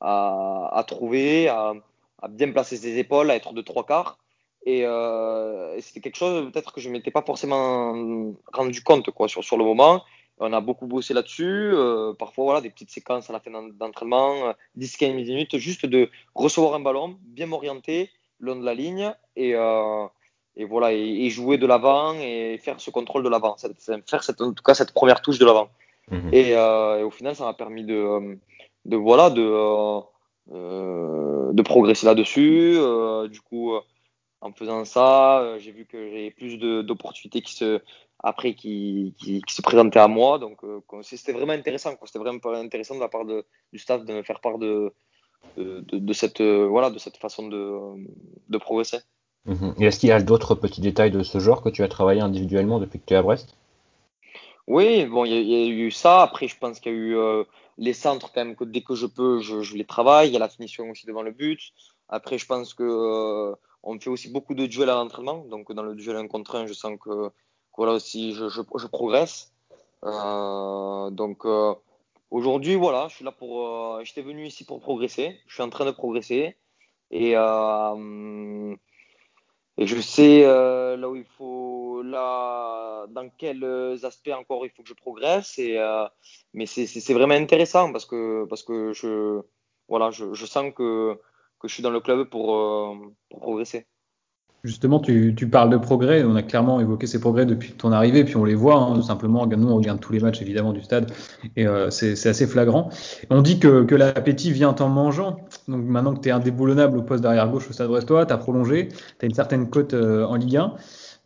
[0.00, 1.74] à, à trouver, à,
[2.24, 4.18] à, bien placer ses épaules, à être de trois quarts.
[4.66, 9.44] Et, euh, c'était quelque chose peut-être que je m'étais pas forcément rendu compte quoi sur,
[9.44, 10.02] sur le moment.
[10.38, 11.44] On a beaucoup bossé là-dessus.
[11.74, 16.10] Euh, parfois, voilà, des petites séquences à la fin d'entraînement, 10-15 euh, minutes, juste de
[16.34, 18.10] recevoir un ballon, bien m'orienter
[18.40, 20.06] le long de la ligne et, euh,
[20.56, 23.56] et voilà, et, et, jouer de l'avant et faire ce contrôle de l'avant,
[24.06, 25.68] faire cette, en tout cas cette première touche de l'avant.
[26.10, 26.28] Mmh.
[26.32, 28.38] Et, euh, et, au final, ça m'a permis de,
[28.84, 30.00] de voilà, de,
[30.48, 32.78] de progresser là-dessus.
[33.30, 33.74] du coup
[34.44, 37.80] en faisant ça, euh, j'ai vu que j'avais plus d'opportunités qui se
[38.22, 40.38] après qui, qui, se présentaient à moi.
[40.38, 41.94] Donc euh, c'était vraiment intéressant.
[42.04, 44.92] C'était vraiment intéressant de la part de, du staff de me faire part de,
[45.56, 48.98] de, cette euh, voilà de cette façon de, progresser.
[49.46, 49.74] Mhm.
[49.80, 52.78] Est-ce qu'il y a d'autres petits détails de ce genre que tu as travaillé individuellement
[52.78, 53.56] depuis que tu es à Brest?
[54.66, 56.22] Oui, bon, il y, a eu ça.
[56.22, 57.44] Après, je pense qu'il y a eu euh,
[57.76, 60.28] les centres quand même que dès que je peux, je, les travaille.
[60.28, 61.60] Il y a la finition aussi devant le but.
[62.08, 63.54] Après, je pense que
[63.84, 65.44] on fait aussi beaucoup de duels à l'entraînement.
[65.44, 67.30] Donc, dans le duel 1 contre 1, je sens que,
[67.76, 69.52] voilà aussi, je, progresse.
[70.04, 71.74] Euh, donc, euh,
[72.30, 73.66] aujourd'hui, voilà, je suis là pour.
[73.66, 75.38] Euh, j'étais venu ici pour progresser.
[75.46, 76.56] Je suis en train de progresser.
[77.10, 78.74] Et, euh,
[79.76, 83.64] et je sais euh, là où il faut, là, dans quels
[84.04, 85.58] aspects encore il faut que je progresse.
[85.58, 86.06] Et, euh,
[86.52, 89.42] mais c'est vraiment intéressant parce que, parce que je,
[89.88, 91.18] voilà, je, je sens que,
[91.58, 92.94] que, je suis dans le club pour, euh,
[93.30, 93.86] pour progresser.
[94.64, 96.24] Justement, tu, parles de progrès.
[96.24, 99.02] On a clairement évoqué ces progrès depuis ton arrivée, puis on les voit hein, tout
[99.02, 99.46] simplement.
[99.46, 101.12] Nous, on regarde tous les matchs évidemment du stade
[101.54, 102.88] et euh, c'est assez flagrant.
[103.28, 105.36] On dit que, l'appétit vient en mangeant.
[105.68, 108.38] Donc maintenant que tu es indéboulonnable au poste d'arrière gauche au stade brestois, tu as
[108.38, 110.72] prolongé, tu as une certaine cote euh, en Ligue 1.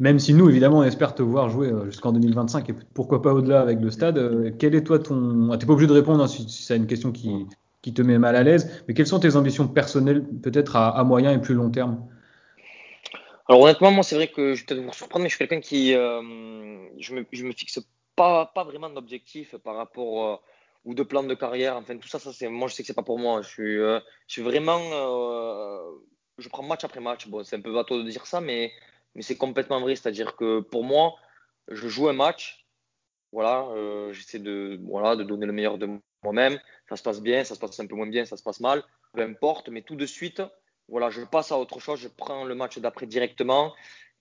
[0.01, 3.33] Même si nous, évidemment, on espère te voir jouer euh, jusqu'en 2025 et pourquoi pas
[3.33, 4.57] au-delà avec le stade.
[4.59, 5.51] Quel est toi ton.
[5.53, 7.47] Ah, tu pas obligé de répondre hein, si, c'est une question qui,
[7.95, 11.39] te met mal à l'aise, mais quelles sont tes ambitions personnelles, peut-être à moyen et
[11.39, 11.99] plus long terme?
[13.49, 15.61] Alors honnêtement, moi c'est vrai que je vais peut-être vous surprendre, mais je suis quelqu'un
[15.61, 16.21] qui, euh,
[16.99, 17.81] je, me, me fixe
[18.15, 20.37] pas, pas vraiment d'objectif par rapport euh,
[20.85, 21.77] ou de plan de carrière.
[21.77, 23.41] Enfin tout ça, ça c'est, moi je sais que c'est pas pour moi.
[23.43, 24.81] Je suis, euh, je suis vraiment,
[26.39, 27.27] je prends match après match.
[27.29, 28.73] Bon, c'est un peu bateau de dire ça, mais,
[29.15, 29.97] mais c'est complètement vrai.
[29.97, 31.15] C'est-à-dire que pour moi,
[31.69, 32.67] je joue un match.
[33.33, 33.69] Voilà,
[34.13, 35.89] j'essaie de, voilà, de donner le meilleur de
[36.23, 36.59] moi-même.
[36.89, 38.83] Ça se passe bien, ça se passe un peu moins bien, ça se passe mal,
[39.13, 39.69] peu importe.
[39.69, 40.43] Mais tout de suite,
[40.89, 43.75] voilà, je passe à autre chose, je prends le match d'après directement.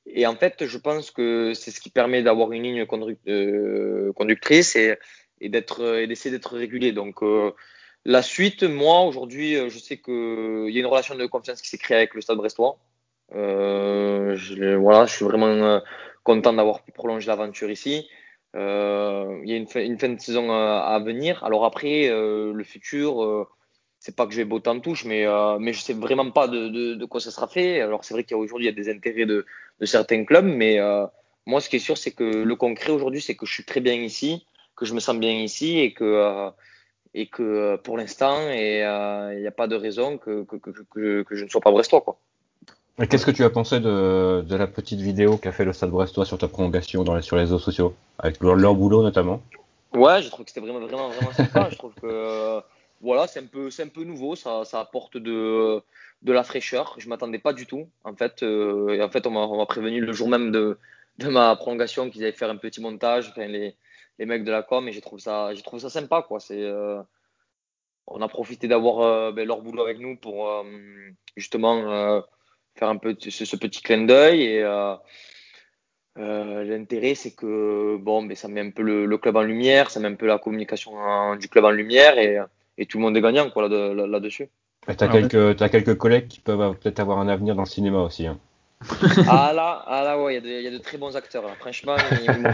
[0.05, 2.85] Et en fait, je pense que c'est ce qui permet d'avoir une ligne
[3.27, 4.95] euh, conductrice et,
[5.41, 6.93] et d'essayer d'être régulier.
[6.93, 7.51] Donc euh,
[8.05, 11.77] la suite, moi aujourd'hui, je sais qu'il y a une relation de confiance qui s'est
[11.77, 12.77] créée avec le Stade Brestois.
[13.35, 15.79] Euh, je, voilà, je suis vraiment euh,
[16.23, 18.07] content d'avoir pu prolonger l'aventure ici.
[18.55, 21.43] Euh, il y a une fin, une fin de saison à, à venir.
[21.43, 23.47] Alors après, le futur
[24.07, 26.47] c'est pas que je vais botter en touche, mais, euh, mais je sais vraiment pas
[26.47, 27.81] de, de, de quoi ça sera fait.
[27.81, 29.45] Alors c'est vrai qu'aujourd'hui il y a des intérêts de,
[29.81, 31.05] de certains clubs, mais euh,
[31.45, 33.81] moi ce qui est sûr c'est que le concret aujourd'hui c'est que je suis très
[33.81, 34.45] bien ici,
[34.77, 36.49] que je me sens bien ici et que euh,
[37.13, 41.35] et que pour l'instant il n'y a pas de raison que, que, que, que, que
[41.35, 42.17] je ne sois pas brestois quoi.
[43.09, 46.25] Qu'est-ce que tu as pensé de, de la petite vidéo qu'a fait le Stade Brestois
[46.25, 49.41] sur ta prolongation dans les, sur les réseaux sociaux, avec leur, leur boulot notamment?
[49.93, 51.69] Ouais, je trouve que c'était vraiment, vraiment, vraiment sympa.
[51.71, 52.61] je trouve que
[53.01, 53.45] voilà, c'est un
[53.87, 55.81] peu, nouveau, ça, apporte de,
[56.23, 56.95] la fraîcheur.
[56.97, 58.43] Je m'attendais pas du tout, en fait.
[58.43, 60.77] Euh, en fait, on m'a prévenu le jour même de,
[61.19, 63.75] ma prolongation qu'ils allaient faire un petit montage, les,
[64.19, 66.39] les mecs de la com, et j'ai trouvé ça, ça sympa, quoi.
[66.39, 67.01] C'est, euh,
[68.07, 70.65] on a profité d'avoir euh, ben, leur boulot avec nous pour
[71.35, 72.23] justement
[72.75, 74.63] faire un peu ce, petit clin d'œil et
[76.15, 80.07] l'intérêt c'est que bon ben ça met un peu le, club en lumière ça met
[80.07, 82.47] un peu la communication du club en lumière
[82.77, 84.49] et tout le monde est gagnant quoi, là-dessus.
[84.87, 87.67] Là, tu as, quelques, as quelques collègues qui peuvent peut-être avoir un avenir dans le
[87.67, 88.27] cinéma aussi.
[88.27, 88.37] Hein.
[89.27, 91.43] ah là, ah là ouais, il y, y, a de très bons acteurs.
[91.43, 91.55] Là.
[91.59, 91.95] Franchement,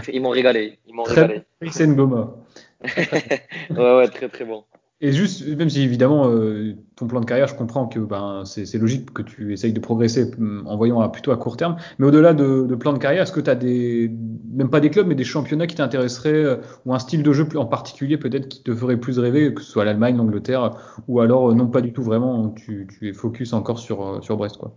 [0.08, 0.78] ils, m'ont régalé.
[0.86, 1.42] Ils m'ont régalé.
[1.70, 2.34] C'est une Goma.
[2.82, 4.64] ouais, ouais, très très bon.
[5.00, 8.78] Et juste, même si évidemment euh, ton plan de carrière, je comprends que ben, c'est
[8.78, 12.06] logique que tu essayes de progresser mm, en voyant à, plutôt à court terme, mais
[12.06, 14.10] au-delà de, de, plan de carrière, est-ce que tu as des,
[14.52, 17.46] même pas des clubs, mais des championnats qui t'intéresseraient, euh, ou un style de jeu
[17.56, 20.70] en particulier peut-être qui te ferait plus rêver, que ce soit l'Allemagne, l'Angleterre,
[21.08, 24.36] ou alors euh, non pas du tout vraiment, tu, tu es focus encore sur, sur
[24.36, 24.76] Brest quoi?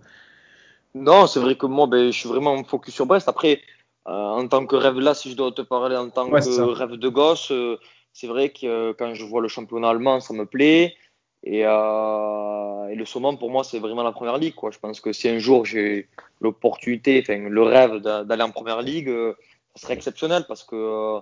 [0.95, 3.30] Non, c'est vrai que moi, ben, je suis vraiment focus sur Brest.
[3.30, 3.61] Après,
[4.05, 6.93] en tant que rêve là, si je dois te parler en tant ouais, que rêve
[6.93, 7.51] de gosse,
[8.20, 10.95] c'est vrai que euh, quand je vois le championnat allemand, ça me plaît.
[11.43, 14.55] Et, euh, le Saumon, pour moi, c'est vraiment la première ligue.
[14.72, 16.07] Je pense que si un jour j'ai
[16.41, 19.34] l'opportunité, le rêve d'aller en première ligue, euh,
[19.76, 21.20] ça serait exceptionnel parce que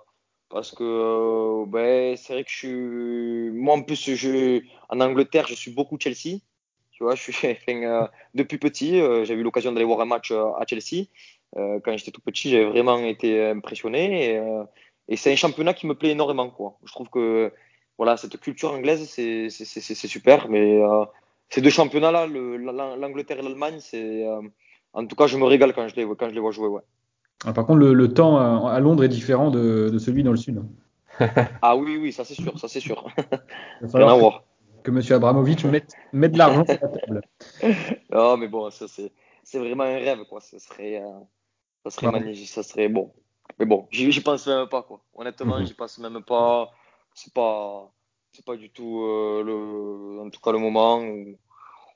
[0.48, 4.10] parce que ben, c'est vrai que je suis moi en plus
[4.90, 6.40] en Angleterre, je suis beaucoup Chelsea.
[6.94, 7.16] Tu vois,
[8.36, 11.08] depuis petit, euh, j'ai eu l'occasion d'aller voir un match à Chelsea.
[11.54, 14.40] quand j'étais tout petit, j'avais vraiment été impressionné.
[15.08, 16.50] Et c'est un championnat qui me plaît énormément.
[16.50, 16.78] Quoi.
[16.84, 17.52] Je trouve que
[17.98, 20.50] voilà, cette culture anglaise, c'est super.
[20.50, 21.06] Mais euh,
[21.50, 24.42] ces deux championnats-là, l'Angleterre et l'Allemagne, c'est euh,
[24.94, 26.68] en tout cas, je me régale quand je les, quand je les vois jouer.
[26.68, 26.82] Ouais.
[27.46, 30.38] Ah, par contre, le, le, temps à Londres est différent de, de celui dans le
[30.38, 30.64] sud.
[31.62, 33.06] ah oui, oui, ça c'est sûr, ça c'est sûr.
[33.82, 34.44] Rien à voir.
[34.84, 35.02] Que M.
[35.12, 37.22] Abramovich mette, mette de l'argent sur la table.
[38.12, 40.42] Non, mais bon, ça c'est vraiment un rêve, quoi.
[40.42, 41.20] Ce serait, euh,
[41.84, 43.12] ça serait magnifique, ça serait bon.
[43.60, 45.02] Mais bon, j'y pense même pas, quoi.
[45.14, 45.66] Honnêtement, mm-hmm.
[45.68, 46.72] j'y pense même pas.
[47.14, 47.90] C'est pas,
[48.34, 51.38] c'est pas du tout euh, le, en tout cas le moment où,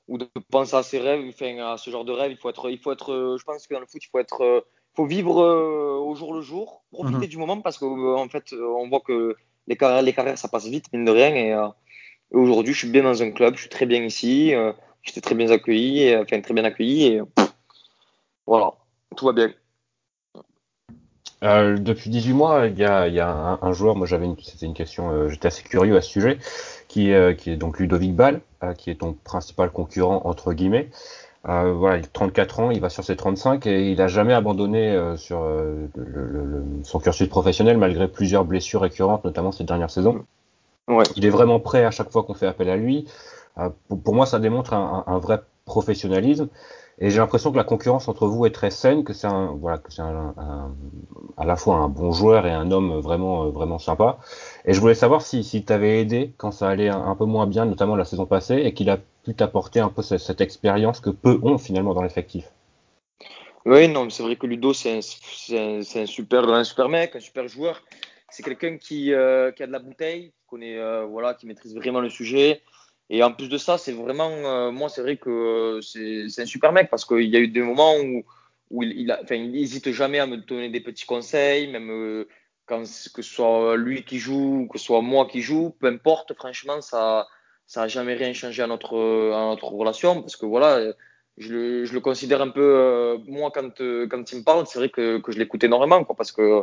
[0.08, 2.30] où, de penser à ses rêves, enfin, à ce genre de rêve.
[2.30, 4.64] Il faut être, il faut être, je pense que dans le foot, il faut être,
[4.94, 7.28] faut vivre euh, au jour le jour, profiter mm-hmm.
[7.28, 9.36] du moment parce qu'en en fait, on voit que
[9.66, 11.34] les carrières, les carrières, ça passe vite, mine de rien.
[11.34, 11.68] Et, euh,
[12.32, 15.20] et aujourd'hui, je suis bien dans un club, je suis très bien ici, euh, j'étais
[15.20, 17.06] très bien accueilli, et, enfin très bien accueilli.
[17.06, 17.22] Et,
[18.46, 18.72] Voilà,
[19.16, 19.52] tout va bien.
[21.42, 24.66] Euh, depuis 18 mois, il y a, il y a un, joueur, moi j'avais c'était
[24.66, 26.38] une question, euh, j'étais assez curieux à ce sujet,
[26.86, 28.40] qui, euh, qui est donc Ludovic Ball,
[28.76, 30.90] qui est ton principal concurrent entre guillemets.
[31.44, 35.14] voilà, il a 34 ans, il va sur ses 35 et il a jamais abandonné
[35.16, 35.88] sur le,
[36.82, 40.26] son cursus professionnel malgré plusieurs blessures récurrentes, notamment ces dernières saisons.
[40.88, 41.04] Ouais.
[41.16, 43.06] Il est vraiment prêt à chaque fois qu'on fait appel à lui.
[43.88, 46.48] Pour, pour, moi, ça démontre un, un, un vrai professionnalisme.
[47.02, 51.56] Et j'ai l'impression que la concurrence entre vous est très saine, que c'est à la
[51.56, 54.18] fois un bon joueur et un homme vraiment, euh, vraiment sympa.
[54.66, 57.64] Et je voulais savoir si, si t'avait aidé quand ça allait un, peu moins bien,
[57.64, 61.40] notamment la saison passée, et qu'il a pu t'apporter un peu cette, expérience que peu
[61.42, 62.50] ont finalement dans l'effectif.
[63.64, 67.82] Oui, non, c'est vrai que Ludo, c'est un, super, mec, un super joueur.
[68.30, 71.06] C'est quelqu'un qui, euh, a de la bouteille, qui euh,
[71.44, 72.60] maîtrise vraiment le sujet.
[73.12, 76.46] Et en plus de ça, c'est vraiment, euh, moi, c'est vrai que euh, c'est un
[76.46, 77.96] super mec parce qu'il y a eu des moments
[78.70, 82.28] où, il, il, n'hésite jamais à me donner des petits conseils, même euh,
[82.66, 86.34] quand que ce soit lui qui joue, que ce soit moi qui joue, peu importe,
[86.34, 87.26] franchement, ça
[87.66, 90.92] ça a jamais rien changé à notre, relation parce que voilà,
[91.36, 91.54] je
[91.92, 95.38] le, considère un peu, moi, quand, quand il me parle, c'est vrai que, que je
[95.38, 96.62] l'écoute énormément quoi, parce que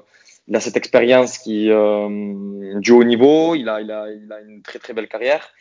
[0.49, 4.61] il a cette expérience qui, du haut niveau, il a, il, a, il a une
[4.61, 5.53] très très belle carrière.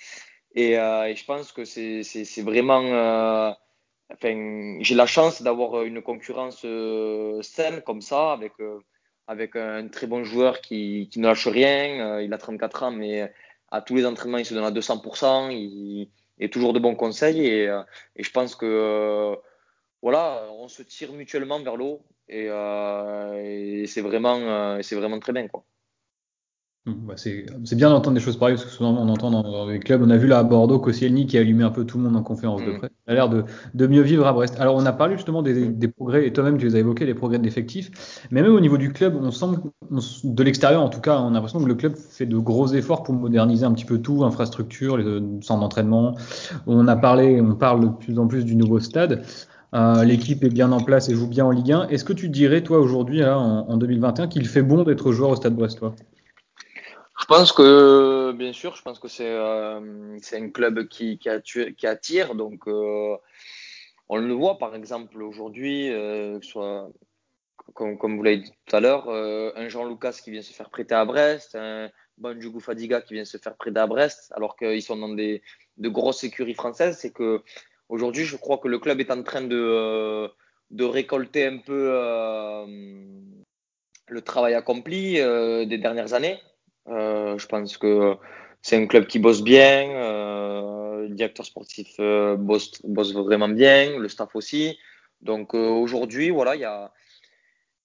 [0.55, 2.83] Et, euh, et je pense que c'est vraiment.
[2.83, 3.53] Euh,
[4.81, 8.53] j'ai la chance d'avoir une concurrence euh, saine comme ça, avec,
[9.27, 12.21] avec un très bon joueur qui, ne lâche rien.
[12.21, 13.33] il a 34 ans, mais
[13.71, 15.51] à tous les entraînements, il se donne à 200%.
[15.53, 17.47] Il, est toujours de bons conseils.
[17.47, 17.71] Et,
[18.17, 19.37] je pense que
[20.03, 22.03] voilà, on se tire mutuellement vers l'eau.
[22.29, 25.49] Et, et c'est vraiment, vraiment très bien.
[25.49, 25.65] Quoi.
[26.87, 30.01] Bah, c'est bien d'entendre des choses pareilles, parce que souvent on entend dans, les clubs.
[30.03, 32.17] On a vu là à Bordeaux Koscielny qui a allumé un peu tout le monde
[32.17, 32.79] en conférence de mm.
[32.79, 32.91] presse.
[33.09, 33.43] Il a l'air de,
[33.75, 34.55] de, mieux vivre à Brest.
[34.61, 37.15] Alors on a parlé justement des, des progrès, et toi-même tu les as évoqués, les
[37.15, 38.21] progrès d'effectifs.
[38.31, 39.47] Mais même au niveau du club, on sent,
[40.23, 43.03] de l'extérieur en tout cas, on a l'impression que le club fait de gros efforts
[43.03, 46.15] pour moderniser un petit peu tout, infrastructure, les centres d'entraînement.
[46.69, 49.25] On a parlé, on parle de plus en plus du nouveau stade.
[49.75, 51.89] Euh, L'équipe est bien en place et joue bien en Ligue 1.
[51.89, 55.37] Est-ce que tu dirais, toi, aujourd'hui, en, en 2021, qu'il fait bon d'être joueur au
[55.37, 55.97] stade brestois?
[57.19, 62.35] Je pense que, bien sûr, je pense que c'est euh, un club qui, qui, attire.
[62.35, 63.17] Donc, euh,
[64.09, 66.91] on le voit, par exemple, aujourd'hui, euh, soit
[67.75, 70.69] comme, comme vous l'avez dit tout à l'heure, un Jean Lucas qui vient se faire
[70.71, 74.83] prêter à Brest, un Banjougou Fadiga qui vient se faire prêter à Brest, alors qu'ils
[74.83, 75.43] sont dans des,
[75.79, 76.99] de grosses écuries françaises.
[76.99, 77.43] C'est que
[77.89, 80.31] aujourd'hui, je crois que le club est en train de,
[80.71, 81.91] de récolter un peu
[84.09, 86.39] le travail accompli des dernières années.
[86.89, 88.17] Euh, je pense que
[88.63, 93.99] c'est un club qui bosse bien, euh, le directeur sportif euh, bosse, bosse, vraiment bien,
[93.99, 94.79] le staff aussi.
[95.23, 96.93] Donc aujourd'hui, voilà, il y a,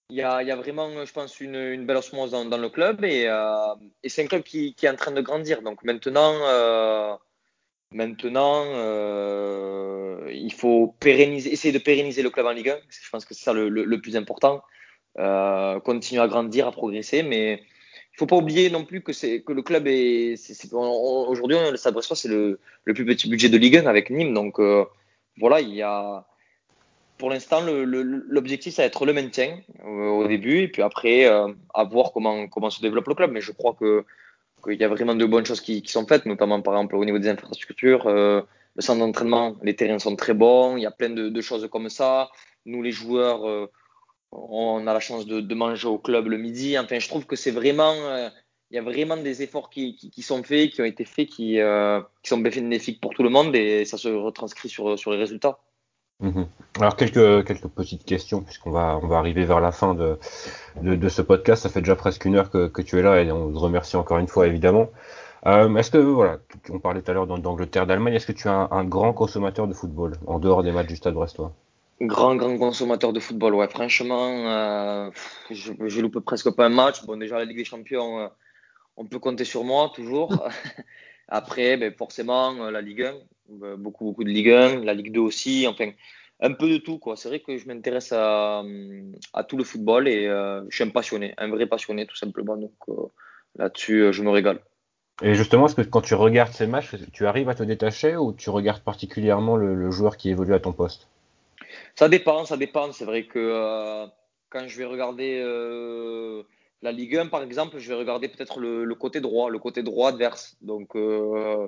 [0.10, 3.04] y, a, y a, vraiment, je pense, une, une belle osmose dans, dans, le club
[3.04, 5.62] et, euh, et c'est un club qui, qui, est en train de grandir.
[5.62, 7.16] Donc maintenant, euh,
[7.92, 12.78] maintenant euh, il faut pérenniser, essayer de pérenniser le club en Ligue 1.
[12.90, 14.62] Je pense que c'est ça le, le, le, plus important.
[15.86, 17.64] continuer à grandir, à progresser, mais
[18.14, 20.36] il faut pas oublier non plus que c'est que le club est,
[20.74, 24.34] aujourd'hui le Stade c'est le, le, plus petit budget de Ligue 1 avec Nîmes.
[24.34, 24.86] Donc euh,
[25.38, 26.26] voilà il y a
[27.18, 31.54] pour l'instant l'objectif ça va être le maintien euh, au début et puis après euh,
[31.74, 33.32] à voir comment comment se développe le club.
[33.32, 34.04] Mais je crois que
[34.64, 37.18] qu'il y a vraiment de bonnes choses qui, sont faites notamment par exemple au niveau
[37.18, 41.42] des infrastructures le centre d'entraînement les terrains sont très bons il y a plein de,
[41.42, 42.30] choses comme ça.
[42.66, 43.70] Nous les joueurs
[44.32, 46.78] on a la chance de, manger au club le midi.
[46.78, 48.30] Enfin, je trouve que c'est vraiment, euh,
[48.70, 52.02] il y a vraiment des efforts qui, sont faits, qui ont été faits, qui, euh,
[52.24, 55.60] qui sont bénéfiques pour tout le monde et ça se retranscrit sur, les résultats.
[56.20, 56.44] Mmh.
[56.80, 60.18] Alors quelques petites questions puisqu'on va arriver vers la fin de,
[61.10, 61.64] ce podcast.
[61.64, 64.20] Ça fait déjà presque une heure que, tu es là et on te remercie encore
[64.20, 64.90] une fois évidemment.
[65.48, 66.38] Euh, est-ce que voilà,
[66.70, 68.14] on parlait tout à l'heure d'Angleterre, d'Allemagne.
[68.14, 70.96] Est-ce que tu es un, un, grand consommateur de football en dehors des matchs du
[70.96, 71.52] Stade Brestois?
[72.02, 73.68] Grand, grand consommateur de football, ouais.
[73.68, 75.12] Franchement, euh,
[75.52, 77.06] je, loupe presque pas un match.
[77.06, 78.28] Bon, déjà, la Ligue des Champions, euh,
[78.98, 80.50] on peut compter sur moi, toujours.
[81.28, 83.14] Après, ben, forcément, euh, la Ligue 1,
[83.62, 85.92] euh, beaucoup, beaucoup de Ligue 1, la Ligue 2 aussi, enfin,
[86.40, 87.16] un peu de tout, quoi.
[87.16, 88.64] C'est vrai que je m'intéresse à,
[89.48, 92.58] tout le football et je suis un passionné, un vrai passionné, tout simplement.
[92.58, 92.74] Donc,
[93.58, 94.60] là-dessus, je me régale.
[95.22, 98.34] Et justement, est-ce que quand tu regardes ces matchs, tu arrives à te détacher ou
[98.34, 101.11] tu regardes particulièrement le joueur qui évolue à ton poste?
[101.96, 102.92] Ça dépend, ça dépend.
[102.92, 104.08] C'est vrai que euh,
[104.50, 106.44] quand je vais regarder euh,
[106.82, 110.10] la Ligue 1, par exemple, je vais regarder peut-être le, côté droit, le côté droit
[110.10, 110.58] adverse.
[110.62, 111.68] Donc, euh,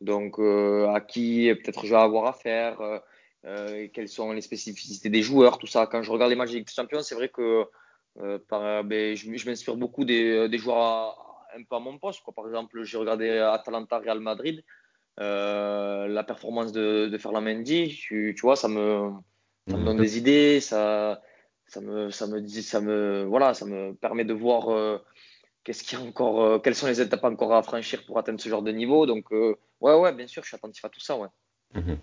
[0.00, 2.78] donc à qui peut-être je vais avoir affaire,
[3.92, 5.86] quelles sont les spécificités des joueurs, tout ça.
[5.86, 7.64] Quand je regarde les matchs des Champions, c'est vrai que
[8.16, 12.22] ben, je, m'inspire beaucoup des, joueurs à, un peu à mon poste.
[12.34, 14.64] Par exemple, j'ai regardé Atalanta Real Madrid.
[15.18, 19.12] la performance de, de Ferlamendi, tu, tu vois, ça me,
[19.68, 21.22] ça me donne des idées, ça,
[21.66, 24.98] ça me, ça me dit, ça me, voilà, ça me permet de voir euh,
[25.64, 28.62] qu'est-ce qui encore, euh, quelles sont les étapes encore à franchir pour atteindre ce genre
[28.62, 29.06] de niveau.
[29.06, 31.28] Donc, euh, ouais, ouais, bien sûr, je suis attentif à tout ça, ouais.
[31.74, 31.98] Mhm.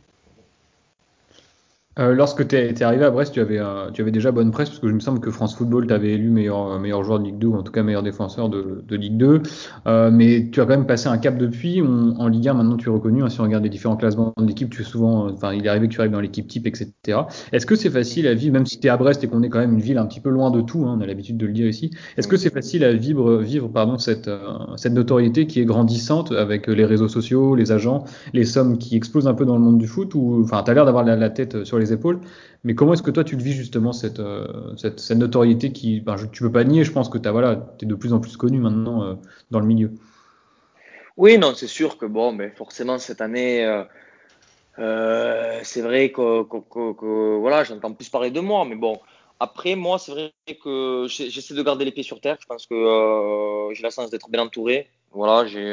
[1.99, 3.59] Euh, lorsque tu es, arrivé à Brest, tu avais,
[3.93, 6.29] tu avais déjà bonne presse, parce que je me semble que France Football t'avait élu
[6.29, 9.17] meilleur, meilleur joueur de Ligue 2, ou en tout cas meilleur défenseur de, de Ligue
[9.17, 9.41] 2.
[9.87, 11.81] Euh, mais tu as quand même passé un cap depuis.
[11.81, 13.23] en Ligue 1, maintenant, tu es reconnu.
[13.23, 15.69] Hein, si on regarde les différents classements de l'équipe, tu es souvent, enfin, il est
[15.69, 16.91] arrivé que tu arrives dans l'équipe type, etc.
[17.51, 19.49] Est-ce que c'est facile à vivre, même si tu es à Brest et qu'on est
[19.49, 21.45] quand même une ville un petit peu loin de tout, hein, on a l'habitude de
[21.45, 24.39] le dire ici, est-ce que c'est facile à vivre, vivre pardon, cette, euh,
[24.77, 29.27] cette notoriété qui est grandissante avec les réseaux sociaux, les agents, les sommes qui explosent
[29.27, 31.29] un peu dans le monde du foot, ou, enfin, tu as l'air d'avoir la, la,
[31.29, 32.19] tête sur les épaules,
[32.63, 36.01] mais comment est-ce que toi tu le vis justement cette, euh, cette, cette, notoriété qui,
[36.01, 38.19] ben, je, tu peux pas nier, je pense que tu voilà, es de plus en
[38.19, 39.15] plus connu maintenant euh,
[39.51, 39.91] dans le milieu.
[41.17, 43.65] Oui, non, c'est sûr que bon, mais forcément cette année,
[44.79, 48.99] euh, c'est vrai que, que, que, voilà, j'entends plus parler de moi, mais bon.
[49.41, 52.37] Après, moi, c'est vrai que j'essaie de garder les pieds sur terre.
[52.41, 54.89] Je pense que j'ai la chance d'être bien entouré.
[55.11, 55.63] Voilà, j'ai,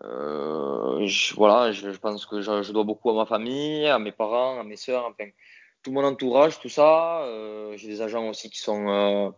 [0.00, 4.64] je, voilà, je, pense que je, dois beaucoup à ma famille, à mes parents, à
[4.64, 5.14] mes sœurs,
[5.82, 7.22] tout mon entourage, tout ça.
[7.24, 9.30] Euh, j'ai des agents aussi qui sont, euh,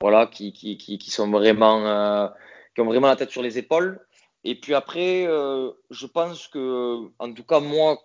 [0.00, 2.28] voilà, qui, qui, qui, sont vraiment, euh,
[2.74, 4.00] qui ont vraiment la tête sur les épaules.
[4.44, 7.98] Et puis après, euh, je pense que, en tout cas, moi,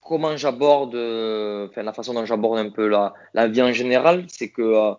[0.00, 4.50] comment j'aborde, enfin, la façon dont j'aborde un peu la, la vie en général, c'est
[4.50, 4.94] que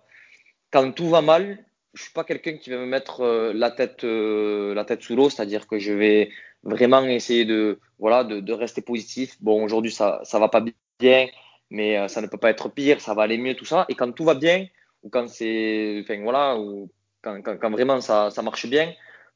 [0.71, 4.85] quand tout va mal, je suis pas quelqu'un qui va me mettre la tête, la
[4.85, 6.29] tête sous l'eau, c'est-à-dire que je vais
[6.63, 9.35] vraiment essayer de, voilà, de, rester positif.
[9.41, 10.63] Bon, aujourd'hui, ça, ça va pas
[10.99, 11.27] bien
[11.71, 13.85] mais euh, ça ne peut pas être pire, ça va aller mieux, tout ça.
[13.89, 14.67] Et quand tout va bien,
[15.03, 18.93] ou quand c'est, voilà, ou quand, quand, vraiment ça, ça, marche bien,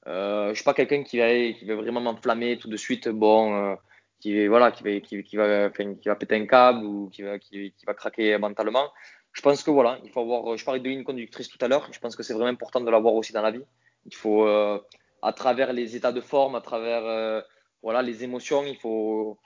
[0.07, 3.71] euh, je suis pas quelqu'un qui va, qui va vraiment m'enflammer tout de suite, bon,
[3.71, 3.75] euh,
[4.19, 7.39] qui voilà, qui va, qui, qui va, qui va péter un câble ou qui va,
[7.39, 8.91] qui va craquer mentalement.
[9.35, 10.57] Je pense que voilà, il faut avoir.
[10.57, 11.87] Je parlais de ligne conductrice tout à l'heure.
[11.91, 13.65] Je pense que c'est vraiment important de l'avoir aussi dans la vie.
[14.05, 14.79] Il faut, euh,
[15.21, 17.41] à travers les états de forme, à travers euh,
[17.83, 19.37] voilà les émotions, il faut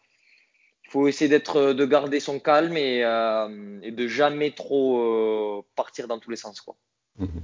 [0.90, 5.62] faut essayer d'être, euh, de garder son calme et, euh, et de jamais trop euh,
[5.76, 6.76] partir dans tous les sens, quoi.
[7.18, 7.42] Mhm.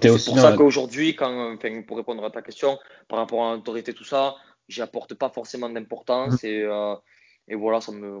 [0.00, 3.92] C'est pour ça qu'aujourd'hui, quand, enfin, pour répondre à ta question, par rapport à l'autorité,
[3.92, 4.36] tout ça,
[4.66, 6.48] j'y apporte pas forcément d'importance mhm.
[6.48, 6.94] et, euh,
[7.48, 8.20] et voilà, ça me,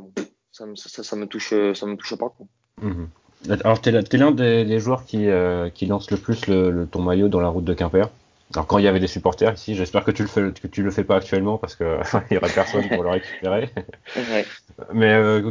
[0.52, 2.28] ça me, ça, ça me touche, ça me touche pas.
[2.28, 2.46] Quoi.
[2.82, 3.08] Mhm.
[3.48, 6.86] Alors, tu es, l'un des, des, joueurs qui, euh, qui lance le plus le, le,
[6.86, 8.08] ton maillot dans la route de Quimper.
[8.54, 10.82] Alors quand il y avait des supporters ici, j'espère que tu le fais, que tu
[10.82, 11.98] le fais pas actuellement parce que
[12.30, 13.68] il y aurait personne pour le récupérer.
[14.14, 14.44] Ouais.
[14.92, 15.50] Mais euh,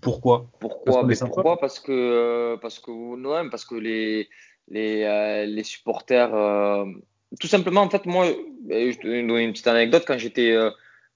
[0.00, 0.46] pourquoi?
[0.58, 1.06] Pourquoi?
[1.06, 1.60] Parce, pourquoi?
[1.60, 4.28] Parce que euh, parce que non, parce que les
[4.68, 6.30] les, les supporters
[7.38, 8.26] tout simplement en fait moi
[8.68, 10.56] je te donne une petite anecdote quand j'étais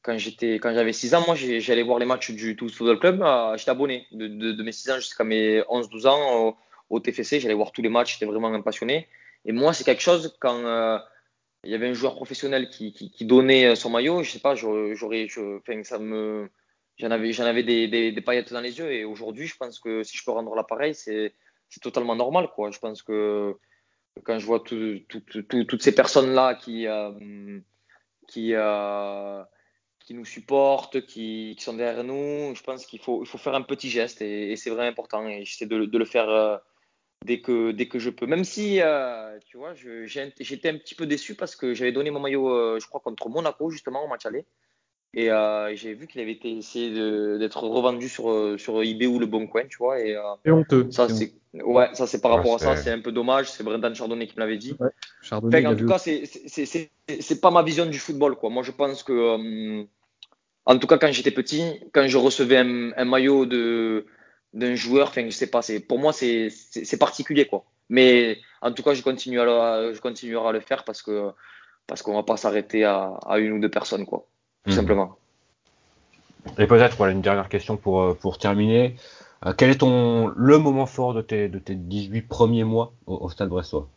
[0.05, 3.25] quand j'étais quand j'avais 6 ans moi j'allais voir les matchs du Toulouse Football Club
[3.57, 6.57] j'étais abonné de, mes 6 ans jusqu'à mes 11 12 ans
[6.91, 9.09] au, TFC j'allais voir tous les matchs j'étais vraiment passionné
[9.45, 11.01] et moi c'est quelque chose quand
[11.65, 12.93] il y avait un joueur professionnel qui,
[13.23, 15.27] donnait son maillot, je sais pas, j'aurais,
[15.83, 16.51] ça me,
[16.99, 18.93] j'en avais, j'en avais des, des, paillettes dans les yeux.
[18.93, 21.35] Et aujourd'hui, je pense que si je peux rendre l'appareil, c'est,
[21.69, 22.71] c'est totalement normal, quoi.
[22.71, 23.57] Je pense que
[24.25, 27.59] quand je vois tout, tout, tout, toutes ces personnes-là qui, euh,
[28.29, 29.43] qui, euh,
[30.05, 33.63] qui nous supportent, qui, sont derrière nous, je pense qu'il faut, il faut faire un
[33.63, 35.27] petit geste et, c'est vraiment important.
[35.27, 36.29] Et j'essaie de, de, le faire.
[36.29, 36.57] Euh,
[37.25, 38.27] dès que, dès que je peux.
[38.27, 42.21] Même si, euh, tu vois, j'étais un petit peu déçu parce que j'avais donné mon
[42.21, 44.47] maillot, euh, je crois, contre Monaco, justement, au match aller.
[45.17, 46.91] Et euh, j'ai vu qu'il avait été essayé
[47.39, 50.01] d'être revendu sur, sur eBay ou le Bon Coin, tu vois.
[50.01, 50.89] Et, c'est honteux.
[50.91, 53.51] Ça, c'est ouais, ça, c'est par rapport à ça, c'est un peu dommage.
[53.51, 54.75] C'est Brendan Chardonnay qui me l'avait dit.
[54.81, 54.91] Ouais,
[55.23, 58.51] Chardonnay, en tout cas, c'est pas ma vision du football, quoi.
[58.51, 59.85] Moi, je pense que,
[60.67, 64.07] en tout cas, quand j'étais petit, quand je recevais un, un maillot de
[64.55, 65.09] d'un joueur.
[65.09, 65.61] Enfin, je sais pas.
[65.61, 67.65] C'est pour moi, c'est c'est particulier quoi.
[67.91, 71.31] Mais en tout cas, je continue à le, je continuerai à le faire parce que
[71.87, 74.27] parce qu'on va pas s'arrêter à, à, une ou deux personnes quoi.
[74.65, 74.75] Tout mmh.
[74.75, 75.17] simplement.
[76.59, 78.97] Et peut-être voilà une dernière question pour euh, pour terminer.
[79.47, 83.17] Euh, quel est ton le moment fort de tes de tes 18 premiers mois au,
[83.17, 83.89] au Stade Brestois?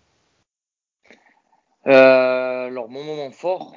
[1.88, 3.74] Euh, Alors mon moment fort,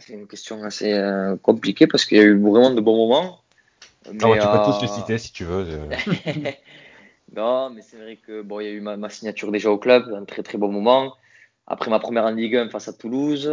[0.00, 3.40] c'est une question assez euh, compliquée parce qu'il y a eu vraiment de bons moments.
[4.10, 5.66] Mais, tu peux tous les citer si tu veux.
[7.36, 9.76] non, mais c'est vrai que bon, il y a eu ma, ma, signature déjà au
[9.76, 11.14] club, un très très bon moment.
[11.66, 13.46] Après ma première en Ligue 1 face à Toulouse.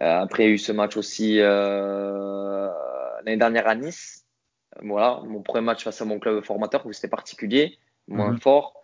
[0.00, 2.68] Euh, après, il y a eu ce match aussi euh,
[3.22, 4.26] l'année dernière à Nice.
[4.82, 7.78] Voilà, mon premier match face à mon club formateur où c'était particulier,
[8.08, 8.40] moins mhm.
[8.40, 8.80] fort.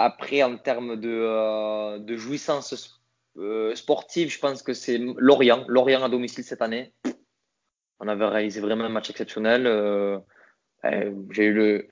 [0.00, 3.00] Après, en termes de, euh, de jouissance
[3.36, 5.64] euh, sportive, je pense que c'est Lorient.
[5.66, 6.92] Lorient à domicile cette année.
[8.00, 9.66] On avait réalisé vraiment un match exceptionnel.
[9.66, 10.20] Euh,
[11.30, 11.88] j'ai eu le,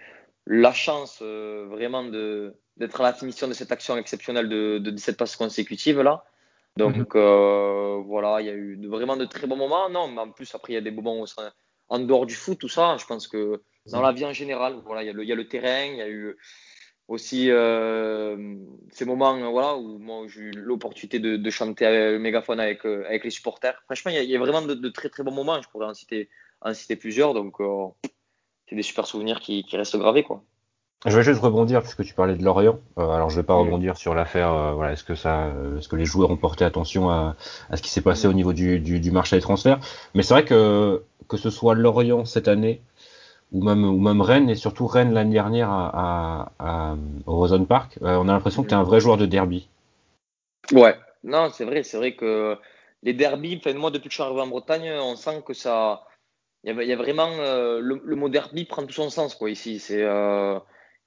[0.47, 5.35] la chance vraiment d'être à la finition de cette action exceptionnelle de, de 17 passes
[5.35, 6.25] consécutives là.
[6.77, 8.03] Donc mhm.
[8.07, 9.89] voilà, il y a eu vraiment de très bons moments.
[9.89, 11.25] Non, mais en plus après il y a des moments où
[11.89, 15.03] en dehors du foot, tout ça, je pense que dans la vie en général, voilà,
[15.03, 16.37] il y a le, il y a le terrain, il y a eu
[17.09, 18.57] aussi euh,
[18.91, 23.05] ces moments voilà, où moi j'ai eu l'opportunité de, de, chanter le mégaphone avec, euh,
[23.07, 23.81] avec les supporters.
[23.85, 25.87] Franchement, il y a, il y a vraiment de, très très bons moments, je pourrais
[25.87, 26.29] en citer,
[26.61, 27.87] en citer plusieurs, donc euh,
[28.69, 30.25] c'est des super souvenirs qui, qui, restent gravés.
[30.25, 30.43] Quoi.
[31.05, 32.79] Je vais juste rebondir puisque tu parlais de Lorient.
[32.97, 34.75] alors je vais pas rebondir sur l'affaire.
[34.75, 37.37] voilà, est-ce que ça, est-ce que les joueurs ont porté attention à,
[37.71, 39.79] à ce qui s'est passé au niveau du, du, du, marché des transferts
[40.15, 42.81] Mais c'est vrai que que ce soit Lorient cette année
[43.53, 47.99] ou même, ou même Rennes, et surtout Rennes l'année dernière à, à, au Rosen Park,
[48.03, 49.69] euh, on a l'impression que tu es un vrai joueur de derby.
[50.73, 52.57] Ouais, non, c'est vrai, c'est vrai que
[53.03, 56.05] les derbies, enfin, moi depuis que je suis arrivé en Bretagne, on sent que ça.
[56.65, 57.31] Il y, a vraiment.
[57.39, 59.79] Euh, le, mot derby prend tout son sens quoi, ici.
[59.79, 60.05] C'est.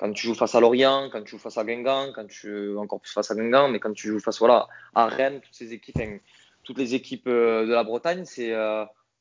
[0.02, 2.78] Euh, quand tu joues face à Lorient, quand tu joues face à Guingamp, quand tu
[2.78, 5.74] encore plus face à Guingamp, mais quand tu joues face voilà, à Rennes, toutes ces
[5.74, 6.00] équipes,
[6.64, 8.54] toutes les équipes de la Bretagne, c'est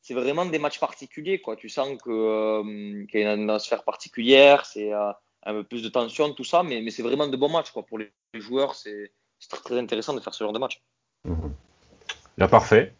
[0.00, 1.40] c'est vraiment des matchs particuliers.
[1.40, 1.56] Quoi.
[1.56, 5.12] Tu sens euh, qu'il y a une atmosphère particulière, c'est euh,
[5.44, 7.70] un peu plus de tension, tout ça, mais, mais c'est vraiment de bons matchs.
[7.70, 7.84] Quoi.
[7.84, 9.12] Pour les joueurs, c'est
[9.48, 10.82] très, très, intéressant de faire ce genre de match.
[11.24, 12.46] Mmh.
[12.46, 12.94] parfait.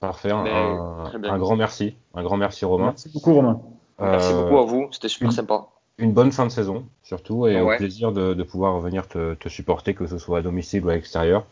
[0.00, 0.30] Parfait.
[0.30, 1.96] Un, grand merci.
[2.14, 2.86] Un grand merci, Romain.
[2.86, 3.60] Merci beaucoup, Romain.
[3.98, 4.88] merci beaucoup à vous.
[4.92, 5.66] C'était super sympa.
[6.00, 9.48] Une bonne fin de saison, surtout, et au plaisir de, de pouvoir venir te, te,
[9.48, 11.46] supporter, que ce soit à domicile ou à l'extérieur.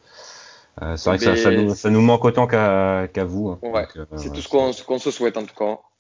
[0.83, 3.49] Euh, c'est vrai que ça, nous, manque autant qu'à vous.
[3.49, 3.59] Hein.
[3.63, 5.79] Ouais, euh, c'est tout ce qu'on se souhaite en tout cas.